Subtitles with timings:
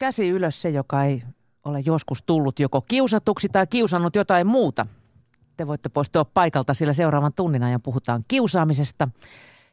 [0.00, 1.22] käsi ylös se, joka ei
[1.64, 4.86] ole joskus tullut joko kiusatuksi tai kiusannut jotain muuta.
[5.56, 9.08] Te voitte poistua paikalta, sillä seuraavan tunnin ajan puhutaan kiusaamisesta.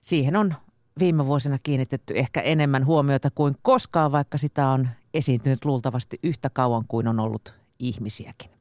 [0.01, 0.55] Siihen on
[0.99, 6.85] viime vuosina kiinnitetty ehkä enemmän huomiota kuin koskaan, vaikka sitä on esiintynyt luultavasti yhtä kauan
[6.87, 8.51] kuin on ollut ihmisiäkin.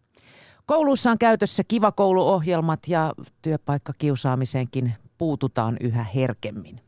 [0.66, 6.80] Kouluissa on käytössä kiva kouluohjelmat ja työpaikkakiusaamiseenkin puututaan yhä herkemmin.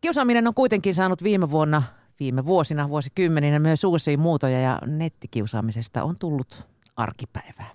[0.00, 1.82] Kiusaaminen on kuitenkin saanut viime vuonna,
[2.22, 7.70] viime vuosina, vuosikymmeninä myös uusia muutoja ja nettikiusaamisesta on tullut arkipäivää.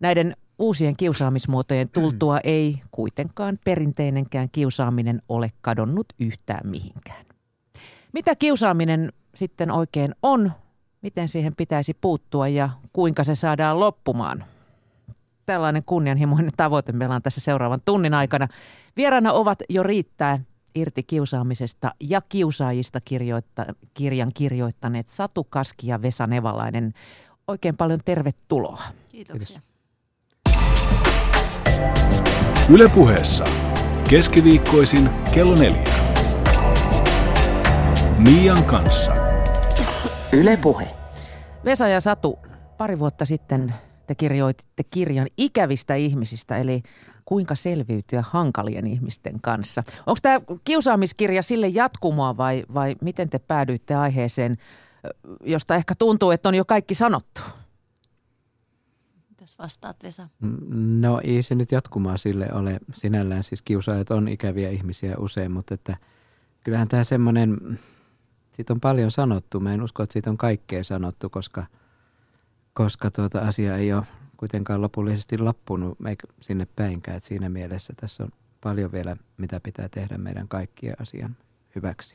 [0.00, 7.26] Näiden uusien kiusaamismuotojen tultua ei kuitenkaan perinteinenkään kiusaaminen ole kadonnut yhtään mihinkään.
[8.12, 10.52] Mitä kiusaaminen sitten oikein on,
[11.02, 14.44] miten siihen pitäisi puuttua ja kuinka se saadaan loppumaan?
[15.46, 18.48] Tällainen kunnianhimoinen tavoite meillä on tässä seuraavan tunnin aikana.
[18.96, 20.40] Vieraana ovat jo riittää
[20.74, 26.92] irti kiusaamisesta ja kiusaajista kirjoitta, kirjan kirjoittaneet Satu Kaski ja Vesa Nevalainen.
[27.48, 28.82] Oikein paljon tervetuloa.
[29.08, 29.60] Kiitoksia.
[32.68, 33.44] Ylepuheessa
[34.10, 35.84] keskiviikkoisin kello neljä.
[38.18, 39.12] Mian kanssa.
[40.32, 40.88] Ylepuhe.
[41.64, 42.38] Vesa ja Satu,
[42.78, 43.74] pari vuotta sitten
[44.06, 46.82] te kirjoititte kirjan ikävistä ihmisistä, eli
[47.30, 49.82] kuinka selviytyä hankalien ihmisten kanssa.
[50.06, 54.56] Onko tämä kiusaamiskirja sille jatkumoa vai, vai miten te päädyitte aiheeseen,
[55.44, 57.40] josta ehkä tuntuu, että on jo kaikki sanottu?
[59.28, 60.28] Mitäs vastaat Vesa?
[61.00, 63.42] No ei se nyt jatkumaa sille ole sinällään.
[63.42, 65.96] Siis kiusaajat on ikäviä ihmisiä usein, mutta että
[66.64, 67.78] kyllähän tämä semmoinen,
[68.50, 69.60] siitä on paljon sanottu.
[69.60, 71.66] Mä en usko, että siitä on kaikkea sanottu, koska,
[72.74, 74.06] koska tuota asia ei ole
[74.40, 75.98] kuitenkaan lopullisesti loppunut
[76.40, 77.16] sinne päinkään.
[77.16, 81.36] Et siinä mielessä tässä on paljon vielä, mitä pitää tehdä meidän kaikkien asian
[81.74, 82.14] hyväksi.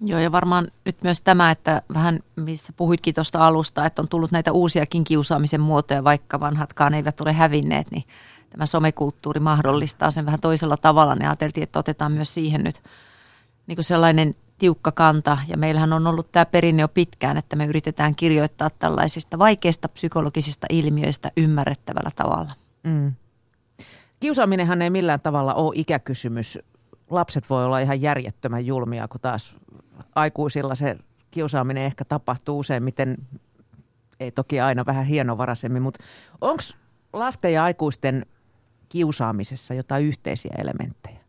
[0.00, 4.30] Joo, ja varmaan nyt myös tämä, että vähän missä puhuitkin tuosta alusta, että on tullut
[4.30, 8.04] näitä uusiakin kiusaamisen muotoja, vaikka vanhatkaan eivät ole hävinneet, niin
[8.50, 11.14] tämä somekulttuuri mahdollistaa sen vähän toisella tavalla.
[11.14, 12.82] Niin ajateltiin, että otetaan myös siihen nyt
[13.66, 15.38] niin sellainen tiukka kanta.
[15.48, 20.66] Ja meillähän on ollut tämä perinne jo pitkään, että me yritetään kirjoittaa tällaisista vaikeista psykologisista
[20.70, 22.50] ilmiöistä ymmärrettävällä tavalla.
[22.82, 23.12] Mm.
[24.20, 26.58] Kiusaaminenhan ei millään tavalla ole ikäkysymys.
[27.10, 29.54] Lapset voi olla ihan järjettömän julmia, kun taas
[30.14, 30.96] aikuisilla se
[31.30, 33.16] kiusaaminen ehkä tapahtuu useimmiten,
[34.20, 36.04] ei toki aina vähän hienovaraisemmin, mutta
[36.40, 36.62] onko
[37.12, 38.26] lasten ja aikuisten
[38.88, 41.20] kiusaamisessa jotain yhteisiä elementtejä?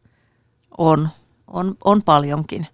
[0.77, 1.09] On,
[1.47, 2.67] on, on paljonkin.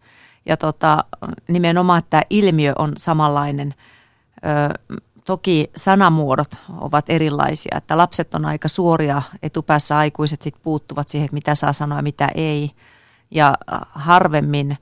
[0.45, 1.03] Ja tota,
[1.47, 3.73] nimenomaan tämä ilmiö on samanlainen.
[4.35, 11.25] Ö, toki sanamuodot ovat erilaisia, että lapset on aika suoria, etupäässä aikuiset sitten puuttuvat siihen,
[11.25, 12.71] että mitä saa sanoa ja mitä ei.
[13.31, 13.53] Ja
[13.89, 14.77] harvemmin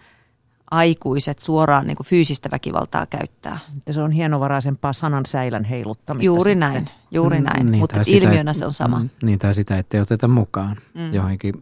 [0.72, 3.60] aikuiset suoraan niin kuin fyysistä väkivaltaa käyttää.
[3.92, 6.26] Se on hienovaraisempaa sanan säilän heiluttamista.
[6.26, 6.60] Juuri sitten.
[6.60, 9.00] näin, juuri mm, näin, niin, mutta ilmiönä sitä, se on sama.
[9.00, 11.14] Mm, niin tai sitä, ettei oteta mukaan mm.
[11.14, 11.54] johonkin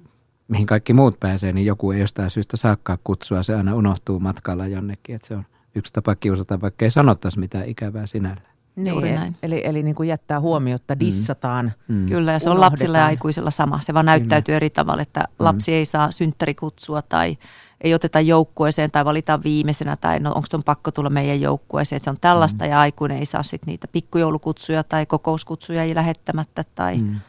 [0.52, 3.44] mihin kaikki muut pääsee, niin joku ei jostain syystä saakkaa kutsua.
[3.44, 5.46] Se aina unohtuu matkalla jonnekin, että se on
[5.76, 8.42] yksi tapa kiusata, vaikka ei sanottaisi mitään ikävää sinällä.
[8.76, 9.36] Niin, näin.
[9.44, 11.00] Eli, eli niin kuin jättää huomiota, mm.
[11.00, 11.74] dissataan.
[11.88, 12.06] Mm.
[12.06, 13.80] Kyllä, ja se on lapsilla ja aikuisilla sama.
[13.82, 14.56] Se vaan näyttäytyy Kyllä.
[14.56, 15.46] eri tavalla, että mm.
[15.46, 17.38] lapsi ei saa synttärikutsua tai
[17.82, 21.98] ei oteta joukkueeseen tai valita viimeisenä tai no onko tuon pakko tulla meidän joukkueeseen.
[21.98, 22.72] Että se on tällaista mm.
[22.72, 27.20] ja aikuinen ei saa sitten niitä pikkujoulukutsuja tai kokouskutsuja ei lähettämättä tai mm.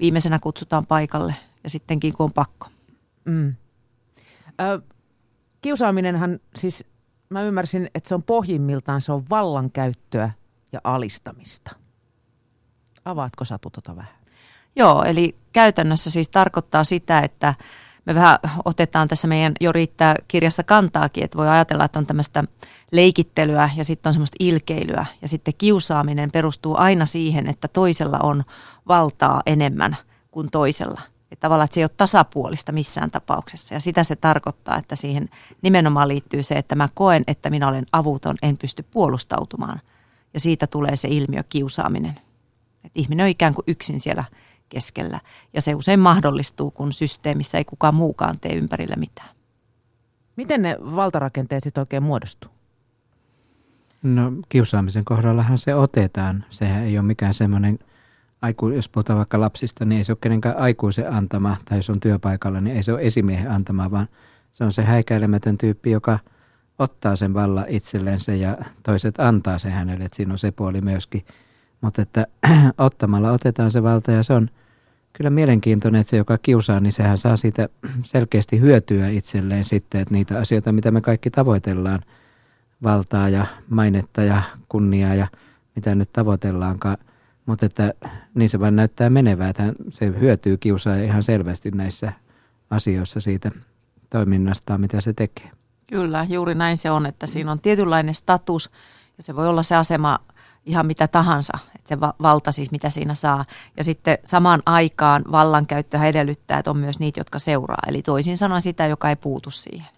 [0.00, 2.66] viimeisenä kutsutaan paikalle ja sittenkin kun on pakko.
[3.24, 3.54] Mm.
[4.60, 4.82] Ö,
[5.60, 6.84] kiusaaminenhan siis,
[7.28, 10.30] mä ymmärsin, että se on pohjimmiltaan se on vallankäyttöä
[10.72, 11.70] ja alistamista.
[13.04, 14.14] Avaatko Satu tota vähän?
[14.76, 17.54] Joo, eli käytännössä siis tarkoittaa sitä, että
[18.04, 22.44] me vähän otetaan tässä meidän jo riittää kirjassa kantaakin, että voi ajatella, että on tämmöistä
[22.92, 28.44] leikittelyä ja sitten on semmoista ilkeilyä ja sitten kiusaaminen perustuu aina siihen, että toisella on
[28.88, 29.96] valtaa enemmän
[30.30, 31.00] kuin toisella.
[31.32, 35.28] Että tavallaan että se ei ole tasapuolista missään tapauksessa ja sitä se tarkoittaa, että siihen
[35.62, 39.80] nimenomaan liittyy se, että mä koen, että minä olen avuton, en pysty puolustautumaan
[40.34, 42.20] ja siitä tulee se ilmiö kiusaaminen.
[42.84, 44.24] Että ihminen on ikään kuin yksin siellä
[44.68, 45.20] keskellä.
[45.52, 49.28] Ja se usein mahdollistuu, kun systeemissä ei kukaan muukaan tee ympärillä mitään.
[50.36, 52.50] Miten ne valtarakenteet sitten oikein muodostuu?
[54.02, 56.44] No kiusaamisen kohdallahan se otetaan.
[56.50, 57.78] Sehän ei ole mikään semmoinen,
[58.42, 62.00] aiku, jos puhutaan vaikka lapsista, niin ei se ole kenenkään aikuisen antama, tai jos on
[62.00, 64.08] työpaikalla, niin ei se ole esimiehen antama, vaan
[64.52, 66.18] se on se häikäilemätön tyyppi, joka
[66.78, 71.24] ottaa sen valla itsellensä ja toiset antaa se hänelle, että siinä on se puoli myöskin.
[71.80, 72.26] Mutta että
[72.78, 74.48] ottamalla otetaan se valta ja se on–
[75.12, 77.68] kyllä mielenkiintoinen, että se, joka kiusaa, niin sehän saa siitä
[78.04, 82.00] selkeästi hyötyä itselleen sitten, että niitä asioita, mitä me kaikki tavoitellaan,
[82.82, 85.26] valtaa ja mainetta ja kunniaa ja
[85.76, 86.96] mitä nyt tavoitellaankaan.
[87.46, 87.94] Mutta että
[88.34, 92.12] niin se vaan näyttää menevää, että se hyötyy kiusaaja ihan selvästi näissä
[92.70, 93.50] asioissa siitä
[94.10, 95.50] toiminnastaan, mitä se tekee.
[95.86, 98.70] Kyllä, juuri näin se on, että siinä on tietynlainen status
[99.16, 100.18] ja se voi olla se asema
[100.66, 103.44] ihan mitä tahansa, että se valta siis mitä siinä saa.
[103.76, 107.82] Ja sitten samaan aikaan vallankäyttö edellyttää, että on myös niitä, jotka seuraa.
[107.86, 109.88] Eli toisin sanoen sitä, joka ei puutu siihen.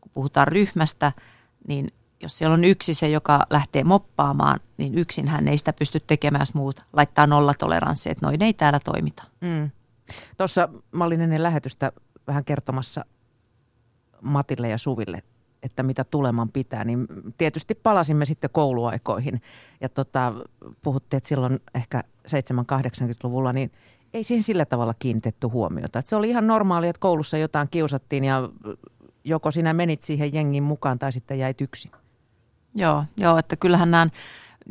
[0.00, 1.12] Kun puhutaan ryhmästä,
[1.68, 1.92] niin
[2.22, 6.42] jos siellä on yksi se, joka lähtee moppaamaan, niin yksin hän ei sitä pysty tekemään,
[6.42, 9.22] jos muut laittaa nollatoleranssi, että noin ei täällä toimita.
[9.40, 9.70] Mm.
[10.36, 11.92] Tuossa mä olin ennen lähetystä
[12.26, 13.04] vähän kertomassa
[14.22, 15.22] Matille ja Suville,
[15.62, 17.06] että mitä tuleman pitää, niin
[17.38, 19.40] tietysti palasimme sitten kouluaikoihin.
[19.80, 20.32] Ja tota,
[20.82, 23.72] puhuttiin, että silloin ehkä 7-80-luvulla, niin
[24.14, 25.98] ei siihen sillä tavalla kiinnitetty huomiota.
[25.98, 28.48] Että se oli ihan normaalia, että koulussa jotain kiusattiin ja
[29.24, 31.92] joko sinä menit siihen jengin mukaan tai sitten jäit yksin.
[32.76, 34.06] Joo, joo että kyllähän nämä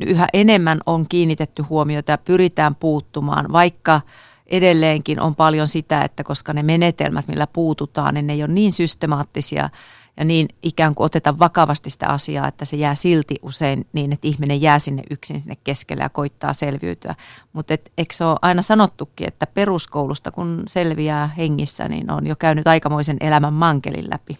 [0.05, 4.01] yhä enemmän on kiinnitetty huomiota ja pyritään puuttumaan, vaikka
[4.47, 8.71] edelleenkin on paljon sitä, että koska ne menetelmät, millä puututaan, niin ne ei ole niin
[8.71, 9.69] systemaattisia
[10.17, 14.27] ja niin ikään kuin oteta vakavasti sitä asiaa, että se jää silti usein niin, että
[14.27, 17.15] ihminen jää sinne yksin sinne keskelle ja koittaa selviytyä.
[17.53, 22.67] Mutta eikö se ole aina sanottukin, että peruskoulusta kun selviää hengissä, niin on jo käynyt
[22.67, 24.37] aikamoisen elämän mankelin läpi.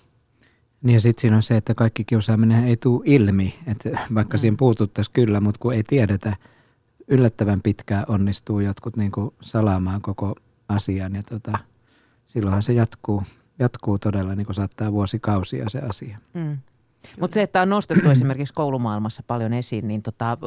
[0.86, 4.40] Niin ja sitten siinä on se, että kaikki kiusaaminen ei tule ilmi, että vaikka mm.
[4.40, 6.36] siihen puututtaisiin kyllä, mutta kun ei tiedetä,
[7.08, 10.36] yllättävän pitkään onnistuu jotkut niin kuin salaamaan koko
[10.70, 11.60] asian ja tota,
[12.26, 13.24] silloinhan se jatkuu,
[13.60, 16.18] jatkuu todella, niin kuin saattaa vuosikausia se asia.
[16.34, 16.58] Mm.
[17.20, 20.38] Mutta se, että on nostettu esimerkiksi koulumaailmassa paljon esiin, niin tota,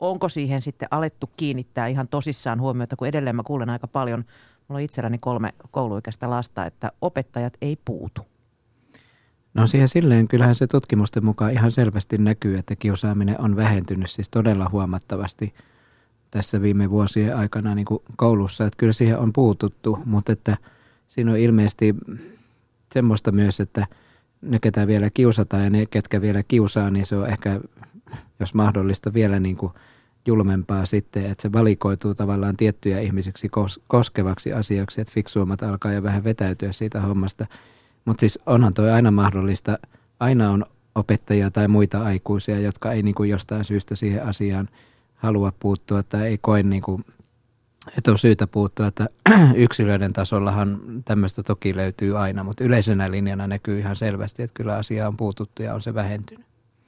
[0.00, 4.24] onko siihen sitten alettu kiinnittää ihan tosissaan huomiota, kun edelleen mä kuulen aika paljon,
[4.68, 8.31] mulla on itselläni kolme kouluikäistä lasta, että opettajat ei puutu.
[9.54, 14.28] No siihen silleen kyllähän se tutkimusten mukaan ihan selvästi näkyy, että kiusaaminen on vähentynyt siis
[14.28, 15.54] todella huomattavasti
[16.30, 18.66] tässä viime vuosien aikana niin kuin koulussa.
[18.66, 20.56] Että kyllä siihen on puututtu, mutta että
[21.08, 21.94] siinä on ilmeisesti
[22.92, 23.86] semmoista myös, että
[24.42, 27.60] ne, ketä vielä kiusataan ja ne, ketkä vielä kiusaa, niin se on ehkä,
[28.40, 29.72] jos mahdollista, vielä niin kuin
[30.26, 33.50] julmempaa sitten, että se valikoituu tavallaan tiettyjä ihmisiksi
[33.88, 37.46] koskevaksi asiaksi, että fiksuummat alkaa jo vähän vetäytyä siitä hommasta–
[38.04, 39.78] mutta siis onhan toi aina mahdollista.
[40.20, 44.68] Aina on opettajia tai muita aikuisia, jotka ei niin kuin jostain syystä siihen asiaan
[45.14, 47.04] halua puuttua tai ei koe, niin kuin,
[47.98, 48.86] että on syytä puuttua.
[48.86, 49.08] Että
[49.54, 55.08] yksilöiden tasollahan tämmöistä toki löytyy aina, mutta yleisenä linjana näkyy ihan selvästi, että kyllä asia
[55.08, 56.46] on puututtu ja on se vähentynyt.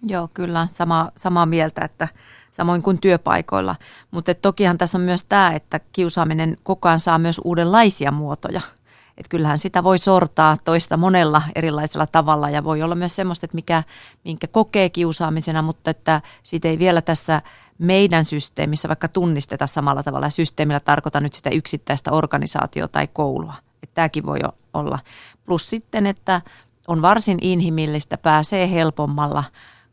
[0.08, 2.08] Joo, kyllä sama, samaa mieltä, että
[2.50, 3.76] samoin kuin työpaikoilla.
[4.10, 8.60] Mutta tokihan tässä on myös tämä, että kiusaaminen koko ajan saa myös uudenlaisia muotoja–
[9.18, 13.54] että kyllähän sitä voi sortaa toista monella erilaisella tavalla ja voi olla myös semmoista, että
[13.54, 13.82] mikä,
[14.24, 17.42] minkä kokee kiusaamisena, mutta että siitä ei vielä tässä
[17.78, 20.30] meidän systeemissä vaikka tunnisteta samalla tavalla.
[20.30, 23.54] Systeemillä tarkoitan nyt sitä yksittäistä organisaatiota tai koulua.
[23.82, 24.38] Että tämäkin voi
[24.74, 24.98] olla.
[25.44, 26.40] Plus sitten, että
[26.88, 29.44] on varsin inhimillistä, pääsee helpommalla,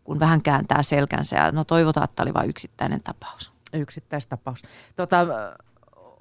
[0.04, 1.36] kun vähän kääntää selkänsä.
[1.36, 3.52] Ja no toivotaan, että oli vain yksittäinen tapaus.
[3.74, 4.62] Yksittäistapaus.
[4.96, 5.18] Tota,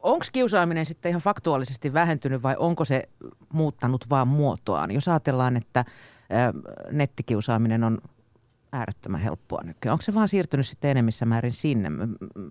[0.02, 3.08] onko kiusaaminen sitten ihan faktuaalisesti vähentynyt vai onko se
[3.52, 4.90] muuttanut vaan muotoaan?
[4.90, 5.84] Jos ajatellaan, että
[6.92, 7.98] nettikiusaaminen on
[8.72, 9.92] äärettömän helppoa nykyään.
[9.92, 11.90] Onko se vaan siirtynyt sitten enemmissä määrin sinne?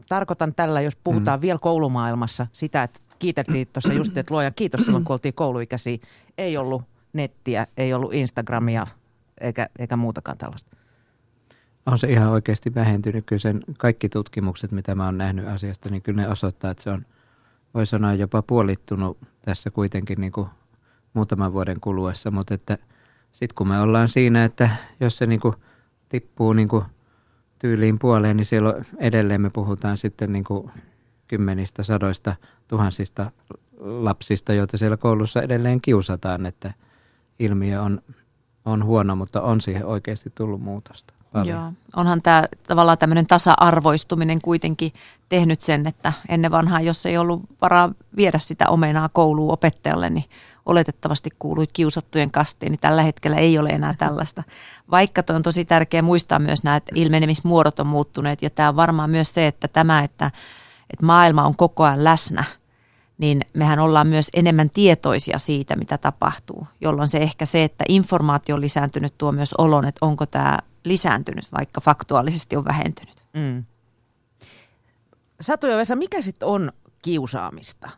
[0.09, 1.41] Tarkoitan tällä, jos puhutaan mm.
[1.41, 5.97] vielä koulumaailmassa sitä, että kiitettiin tuossa just, että luojan kiitos silloin, kun oltiin kouluikäisiä.
[6.37, 6.81] Ei ollut
[7.13, 8.87] nettiä, ei ollut Instagramia
[9.41, 10.77] eikä, eikä muutakaan tällaista.
[11.85, 13.25] On se ihan oikeasti vähentynyt.
[13.25, 16.89] Kyllä sen kaikki tutkimukset, mitä mä oon nähnyt asiasta, niin kyllä ne osoittaa, että se
[16.89, 17.05] on–
[17.79, 20.47] voi sanoa jopa puolittunut tässä kuitenkin niin kuin
[21.13, 22.77] muutaman vuoden kuluessa, mutta että
[23.31, 24.69] sitten kun me ollaan siinä, että
[24.99, 25.55] jos se niin kuin
[26.09, 26.83] tippuu niin kuin
[27.59, 30.71] tyyliin puoleen, niin siellä edelleen me puhutaan sitten niin kuin
[31.27, 32.35] kymmenistä, sadoista,
[32.67, 33.31] tuhansista
[33.79, 36.73] lapsista, joita siellä koulussa edelleen kiusataan, että
[37.39, 38.01] ilmiö on,
[38.65, 41.13] on huono, mutta on siihen oikeasti tullut muutosta.
[41.33, 41.59] Paljon.
[41.59, 41.71] Joo.
[41.95, 44.93] Onhan tämä tavallaan tämmöinen tasa-arvoistuminen kuitenkin
[45.29, 50.25] tehnyt sen, että ennen vanhaa, jos ei ollut varaa viedä sitä omenaa kouluun opettajalle, niin
[50.65, 54.43] oletettavasti kuuluit kiusattujen kastiin, niin tällä hetkellä ei ole enää tällaista.
[54.91, 59.09] Vaikka on tosi tärkeää muistaa myös nämä, että ilmenemismuodot on muuttuneet ja tämä on varmaan
[59.09, 60.31] myös se, että tämä, että,
[60.89, 62.43] että maailma on koko ajan läsnä,
[63.17, 68.55] niin mehän ollaan myös enemmän tietoisia siitä, mitä tapahtuu, jolloin se ehkä se, että informaatio
[68.55, 73.15] on lisääntynyt, tuo myös olon, että onko tämä lisääntynyt, vaikka faktuaalisesti on vähentynyt.
[73.33, 73.63] Mm.
[75.41, 76.71] Satu ja Vesa, mikä sitten on
[77.01, 77.89] kiusaamista?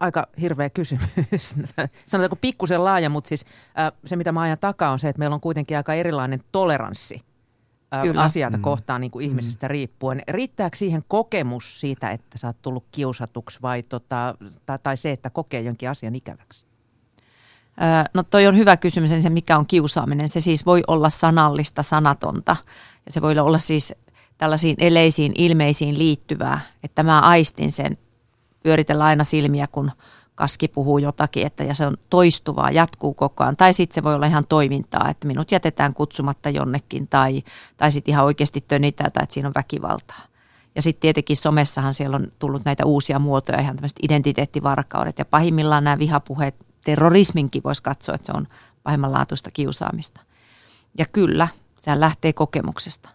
[0.00, 1.54] aika hirveä kysymys.
[2.06, 3.44] Sanotaanko pikkusen laaja, mutta siis
[3.78, 7.22] äh, se mitä mä ajan takaa on se, että meillä on kuitenkin aika erilainen toleranssi
[7.94, 8.22] äh, Kyllä.
[8.22, 8.62] asioita Mm.
[8.62, 10.22] kohtaan niin kuin ihmisestä riippuen.
[10.28, 14.34] Riittääkö siihen kokemus siitä, että sä oot tullut kiusatuksi vai tota,
[14.66, 16.66] tai, tai se, että kokee jonkin asian ikäväksi?
[18.14, 20.28] No toi on hyvä kysymys, eli se mikä on kiusaaminen.
[20.28, 22.56] Se siis voi olla sanallista, sanatonta.
[23.06, 23.94] Ja se voi olla siis
[24.38, 27.98] tällaisiin eleisiin, ilmeisiin liittyvää, että mä aistin sen,
[28.62, 29.90] pyöritellä aina silmiä, kun
[30.34, 33.56] kaski puhuu jotakin, että ja se on toistuvaa, jatkuu koko ajan.
[33.56, 37.42] Tai sitten se voi olla ihan toimintaa, että minut jätetään kutsumatta jonnekin tai,
[37.76, 40.22] tai sitten ihan oikeasti tönitään tai että siinä on väkivaltaa.
[40.74, 45.84] Ja sitten tietenkin somessahan siellä on tullut näitä uusia muotoja, ihan tämmöiset identiteettivarkaudet ja pahimmillaan
[45.84, 48.48] nämä vihapuheet, terrorisminkin voisi katsoa, että se on
[48.82, 50.20] pahimmanlaatuista kiusaamista.
[50.98, 53.08] Ja kyllä, se lähtee kokemuksesta,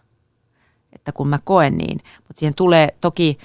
[0.92, 3.38] että kun mä koen niin, mutta siihen tulee toki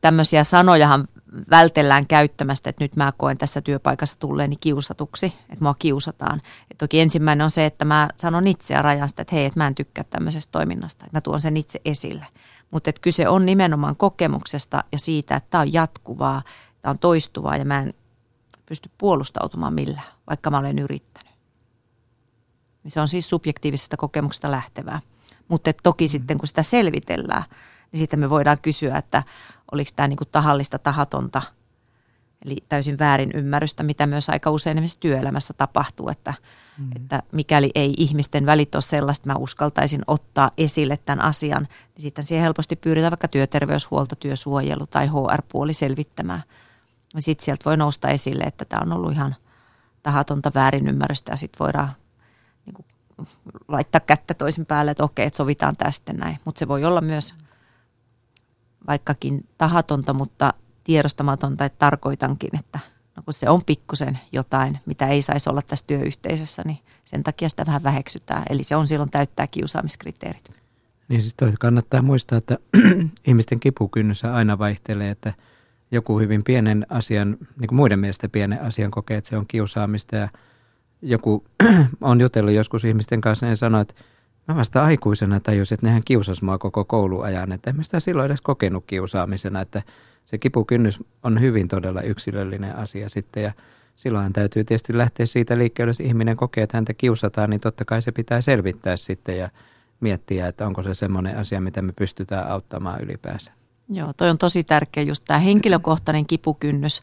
[0.00, 1.08] tämmöisiä sanojahan
[1.50, 6.40] vältellään käyttämästä, että nyt mä koen tässä työpaikassa tulleeni kiusatuksi, että mua kiusataan.
[6.70, 9.60] Et toki ensimmäinen on se, että mä sanon itse ja rajan sitä, että hei, että
[9.60, 12.26] mä en tykkää tämmöisestä toiminnasta, että mä tuon sen itse esille.
[12.70, 16.42] Mutta kyse on nimenomaan kokemuksesta ja siitä, että tämä on jatkuvaa,
[16.82, 17.94] tämä on toistuvaa ja mä en
[18.70, 21.32] pysty puolustautumaan millään, vaikka mä olen yrittänyt.
[22.82, 25.00] Niin se on siis subjektiivisesta kokemuksesta lähtevää.
[25.48, 27.42] Mutta toki sitten kun sitä selvitellään,
[27.92, 29.22] niin sitten me voidaan kysyä, että
[29.72, 31.42] oliko tämä niinku tahallista, tahatonta,
[32.44, 36.34] eli täysin väärin ymmärrystä, mitä myös aika usein esimerkiksi työelämässä tapahtuu, että,
[36.78, 36.90] mm.
[36.96, 42.02] että mikäli ei ihmisten välit ole sellaista, että mä uskaltaisin ottaa esille tämän asian, niin
[42.02, 46.42] sitten siihen helposti pyydetään vaikka työterveyshuolto, työsuojelu tai HR-puoli selvittämään.
[47.14, 49.36] Ja sitten sieltä voi nousta esille, että tämä on ollut ihan
[50.02, 51.92] tahatonta väärinymmärrystä ja sitten voidaan
[52.66, 52.86] niin kuin,
[53.68, 56.38] laittaa kättä toisin päälle, että okei, että sovitaan tästä näin.
[56.44, 57.34] Mutta se voi olla myös
[58.86, 62.78] vaikkakin tahatonta, mutta tiedostamatonta, että tarkoitankin, että
[63.16, 67.48] no kun se on pikkusen jotain, mitä ei saisi olla tässä työyhteisössä, niin sen takia
[67.48, 68.42] sitä vähän väheksytään.
[68.50, 70.50] Eli se on silloin täyttää kiusaamiskriteerit.
[71.08, 72.58] Niin siis kannattaa muistaa, että
[73.26, 75.34] ihmisten kipukynnys aina vaihtelee, että
[75.90, 80.16] joku hyvin pienen asian, niin kuin muiden mielestä pienen asian kokee, että se on kiusaamista
[80.16, 80.28] ja
[81.02, 81.44] joku
[82.00, 83.94] on jutellut joskus ihmisten kanssa ja sanoi, että
[84.48, 88.26] mä vasta aikuisena tajusin, että nehän kiusas mua koko kouluajan, että en mä sitä silloin
[88.26, 89.82] edes kokenut kiusaamisena, että
[90.24, 93.52] se kipukynnys on hyvin todella yksilöllinen asia sitten ja
[93.96, 98.02] silloin täytyy tietysti lähteä siitä liikkeelle, jos ihminen kokee, että häntä kiusataan, niin totta kai
[98.02, 99.48] se pitää selvittää sitten ja
[100.00, 103.59] miettiä, että onko se semmoinen asia, mitä me pystytään auttamaan ylipäänsä.
[103.92, 107.02] Joo, toi on tosi tärkeä just tämä henkilökohtainen kipukynnys,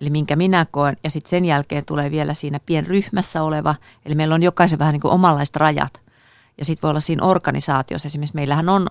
[0.00, 4.34] eli minkä minä koen, ja sitten sen jälkeen tulee vielä siinä pienryhmässä oleva, eli meillä
[4.34, 6.00] on jokaisen vähän niin kuin omanlaiset rajat.
[6.58, 8.86] Ja sitten voi olla siinä organisaatiossa, esimerkiksi meillähän on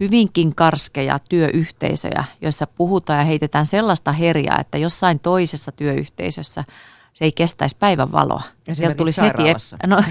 [0.00, 6.64] hyvinkin karskeja työyhteisöjä, joissa puhutaan ja heitetään sellaista herjaa, että jossain toisessa työyhteisössä
[7.18, 8.42] se ei kestäisi päivän valoa.
[8.72, 9.76] Sieltä tulisi heti, sairaalassa.
[9.86, 10.02] no,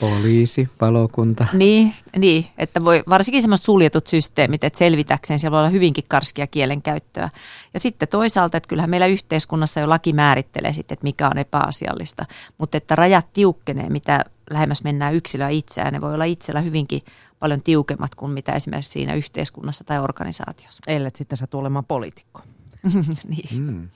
[0.00, 1.46] Poliisi, palokunta.
[1.52, 6.46] niin, niin, että voi varsinkin semmoiset suljetut systeemit, että selvitäkseen siellä voi olla hyvinkin karskia
[6.46, 7.30] kielenkäyttöä.
[7.74, 12.26] Ja sitten toisaalta, että kyllähän meillä yhteiskunnassa jo laki määrittelee sitten, että mikä on epäasiallista,
[12.58, 15.92] mutta että rajat tiukkenee, mitä lähemmäs mennään yksilöä itseään.
[15.92, 17.02] Ne voi olla itsellä hyvinkin
[17.38, 20.82] paljon tiukemmat kuin mitä esimerkiksi siinä yhteiskunnassa tai organisaatiossa.
[20.86, 22.42] Ellet sitten sä olemaan poliitikko.
[23.28, 23.62] niin.
[23.62, 23.88] Mm.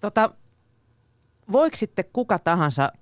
[0.00, 0.30] Tota,
[1.52, 2.92] voiko sitten kuka tahansa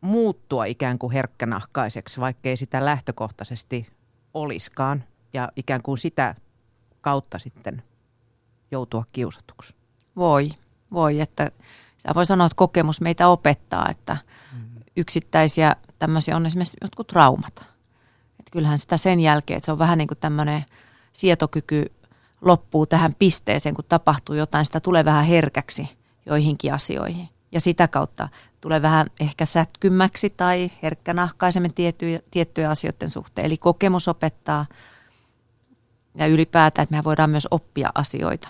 [0.00, 3.86] muuttua ikään kuin herkkänahkaiseksi, vaikkei sitä lähtökohtaisesti
[4.34, 6.34] oliskaan, ja ikään kuin sitä
[7.00, 7.82] kautta sitten
[8.70, 9.74] joutua kiusatuksi?
[10.16, 10.50] Voi,
[10.92, 11.50] voi, että
[11.96, 14.16] sitä voi sanoa, että kokemus meitä opettaa, että
[14.96, 17.56] yksittäisiä tämmöisiä on esimerkiksi jotkut traumat.
[18.38, 20.64] Että kyllähän sitä sen jälkeen, että se on vähän niin kuin tämmöinen
[21.12, 21.92] sietokyky
[22.40, 25.88] loppuu tähän pisteeseen, kun tapahtuu jotain, sitä tulee vähän herkäksi
[26.26, 27.28] joihinkin asioihin.
[27.52, 28.28] Ja sitä kautta
[28.60, 33.46] tulee vähän ehkä sätkymmäksi tai herkkänahkaisemmin tiettyjä, tiettyjä asioiden suhteen.
[33.46, 34.66] Eli kokemus opettaa
[36.14, 38.48] ja ylipäätään, että me voidaan myös oppia asioita.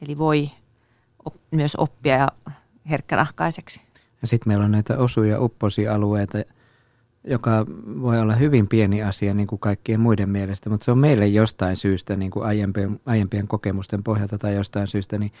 [0.00, 0.50] Eli voi
[1.24, 2.28] op, myös oppia ja
[2.90, 3.80] herkkänahkaiseksi.
[4.22, 6.38] Ja sitten meillä on näitä osuja upposialueita,
[7.24, 7.66] joka
[8.02, 11.76] voi olla hyvin pieni asia niin kuin kaikkien muiden mielestä, mutta se on meille jostain
[11.76, 15.32] syystä, niin kuin aiempien, aiempien kokemusten pohjalta tai jostain syystä, niin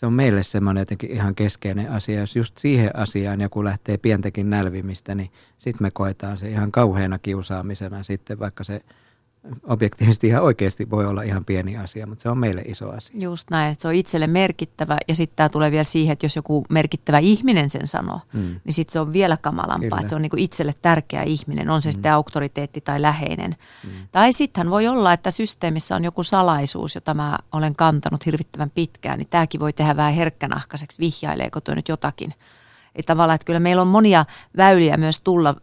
[0.00, 2.20] se on meille semmoinen jotenkin ihan keskeinen asia.
[2.20, 7.18] Jos just siihen asiaan joku lähtee pientäkin nälvimistä, niin sitten me koetaan se ihan kauheana
[7.18, 8.80] kiusaamisena sitten, vaikka se
[9.68, 13.16] objektiivisesti ihan oikeasti voi olla ihan pieni asia, mutta se on meille iso asia.
[13.18, 16.36] Just näin, että se on itselle merkittävä ja sitten tämä tulee vielä siihen, että jos
[16.36, 18.60] joku merkittävä ihminen sen sanoo, mm.
[18.64, 20.00] niin sitten se on vielä kamalampaa, Kyllä.
[20.00, 21.92] että se on niinku itselle tärkeä ihminen, on se mm.
[21.92, 23.56] sitten auktoriteetti tai läheinen.
[23.84, 23.90] Mm.
[24.12, 29.18] Tai sittenhän voi olla, että systeemissä on joku salaisuus, jota mä olen kantanut hirvittävän pitkään,
[29.18, 32.34] niin tämäkin voi tehdä vähän herkkänahkaiseksi, vihjaileeko tuo nyt jotakin.
[32.94, 34.24] Että tavallaan, että kyllä meillä on monia
[34.56, 35.54] väyliä myös tulla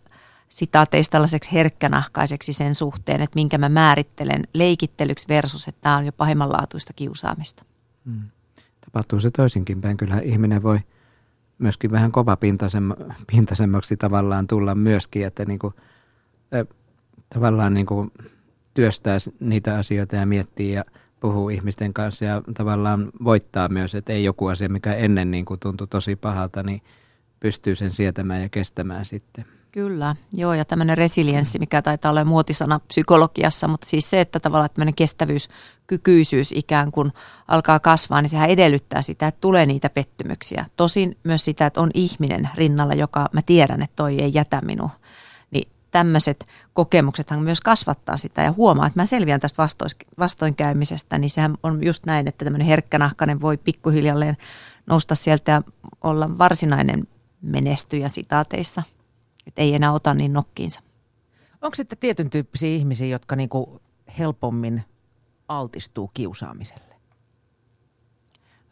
[0.50, 6.12] sitaateista tällaiseksi herkkänahkaiseksi sen suhteen, että minkä mä määrittelen leikittelyksi versus, että tämä on jo
[6.12, 7.66] pahimmanlaatuista kiusaamista.
[8.06, 8.30] Hmm.
[8.86, 9.98] Tapahtuu se toisinkin päin.
[9.98, 10.80] Kyllähän ihminen voi
[11.58, 12.38] myöskin vähän kova
[13.28, 15.74] pintaisemmaksi tavallaan tulla myöskin, että niin kuin,
[16.56, 16.78] äh,
[17.34, 18.12] tavallaan niin kuin
[18.74, 20.84] työstää niitä asioita ja miettii ja
[21.20, 25.60] puhuu ihmisten kanssa ja tavallaan voittaa myös, että ei joku asia, mikä ennen niin kuin
[25.60, 26.82] tuntui tosi pahalta, niin
[27.40, 29.57] pystyy sen sietämään ja kestämään sitten.
[29.78, 34.70] Kyllä, joo, ja tämmöinen resilienssi, mikä taitaa olla muotisana psykologiassa, mutta siis se, että tavallaan
[34.70, 37.14] tämmöinen kestävyyskykyisyys ikään kuin
[37.48, 40.66] alkaa kasvaa, niin sehän edellyttää sitä, että tulee niitä pettymyksiä.
[40.78, 44.90] Tosin myös sitä, että on ihminen rinnalla, joka mä tiedän, että toi ei jätä minua.
[45.52, 49.68] Niin tämmöiset kokemuksethan myös kasvattaa sitä ja huomaa, että mä selviän tästä
[50.20, 54.38] vastoinkäymisestä, niin sehän on just näin, että tämmöinen herkkänahkainen voi pikkuhiljalleen
[54.88, 55.62] nousta sieltä ja
[56.04, 57.08] olla varsinainen
[57.42, 58.84] menestyjä sitaateissa–
[59.48, 60.82] että ei enää ota niin nokkiinsa.
[61.62, 63.82] Onko sitten tietyn tyyppisiä ihmisiä, jotka niinku
[64.20, 64.84] helpommin
[65.48, 66.96] altistuu kiusaamiselle?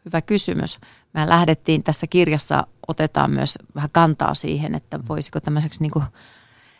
[0.04, 0.78] Hyvä kysymys.
[1.12, 6.02] Me lähdettiin tässä kirjassa, otetaan myös vähän kantaa siihen, että voisiko tämmöiseksi, niinku,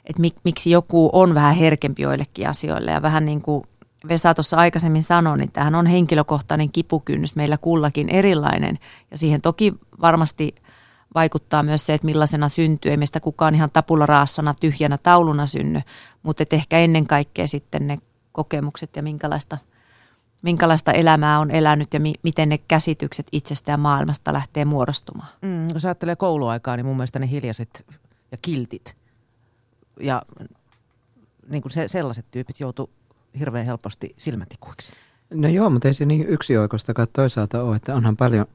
[0.04, 3.64] että mik, miksi joku on vähän herkempi joillekin asioille ja vähän niin kuin
[4.08, 8.78] Vesa tuossa aikaisemmin sanoi, niin tämähän on henkilökohtainen kipukynnys meillä kullakin erilainen
[9.10, 10.54] ja siihen toki varmasti–
[11.16, 12.90] vaikuttaa myös se, että millaisena syntyy.
[12.90, 15.80] Ei meistä kukaan ihan tapularaassona tyhjänä tauluna synny,
[16.22, 17.98] mutta et ehkä ennen kaikkea sitten ne
[18.32, 19.58] kokemukset ja minkälaista,
[20.42, 25.28] minkälaista elämää on elänyt ja mi- miten ne käsitykset itsestä ja maailmasta lähtee muodostumaan.
[25.42, 27.84] Mm, jos ajattelee kouluaikaa, niin mun mielestä ne hiljaiset
[28.32, 28.96] ja kiltit
[30.00, 30.22] ja
[31.48, 32.90] niin kuin se, sellaiset tyypit joutu
[33.38, 34.92] hirveän helposti silmätikuiksi.
[35.30, 38.46] No joo, mutta ei se niin yksioikoistakaan toisaalta ole, että onhan paljon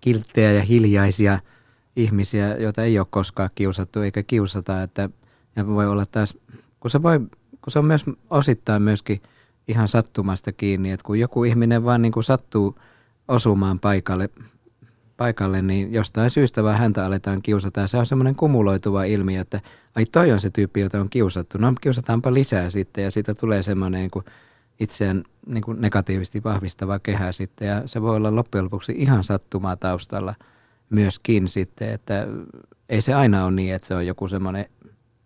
[0.00, 1.38] kilttejä ja hiljaisia–
[1.96, 4.82] ihmisiä, joita ei ole koskaan kiusattu eikä kiusata.
[4.82, 5.10] Että,
[5.56, 6.38] ja voi olla taas,
[6.80, 7.20] kun se, voi,
[7.60, 9.22] kun se on myös osittain myöskin
[9.68, 12.78] ihan sattumasta kiinni, että kun joku ihminen vaan niin kuin sattuu
[13.28, 14.30] osumaan paikalle,
[15.16, 17.80] paikalle, niin jostain syystä vaan häntä aletaan kiusata.
[17.80, 19.60] Ja se on semmoinen kumuloituva ilmiö, että
[19.94, 21.58] ai toi on se tyyppi, jota on kiusattu.
[21.58, 24.24] No kiusataanpa lisää sitten ja siitä tulee semmoinen niin kuin
[24.80, 27.68] itseään niin kuin negatiivisesti vahvistava kehä sitten.
[27.68, 30.34] Ja se voi olla loppujen lopuksi ihan sattumaa taustalla–
[30.94, 32.26] myöskin sitten, että
[32.88, 34.66] ei se aina ole niin, että se on joku semmoinen,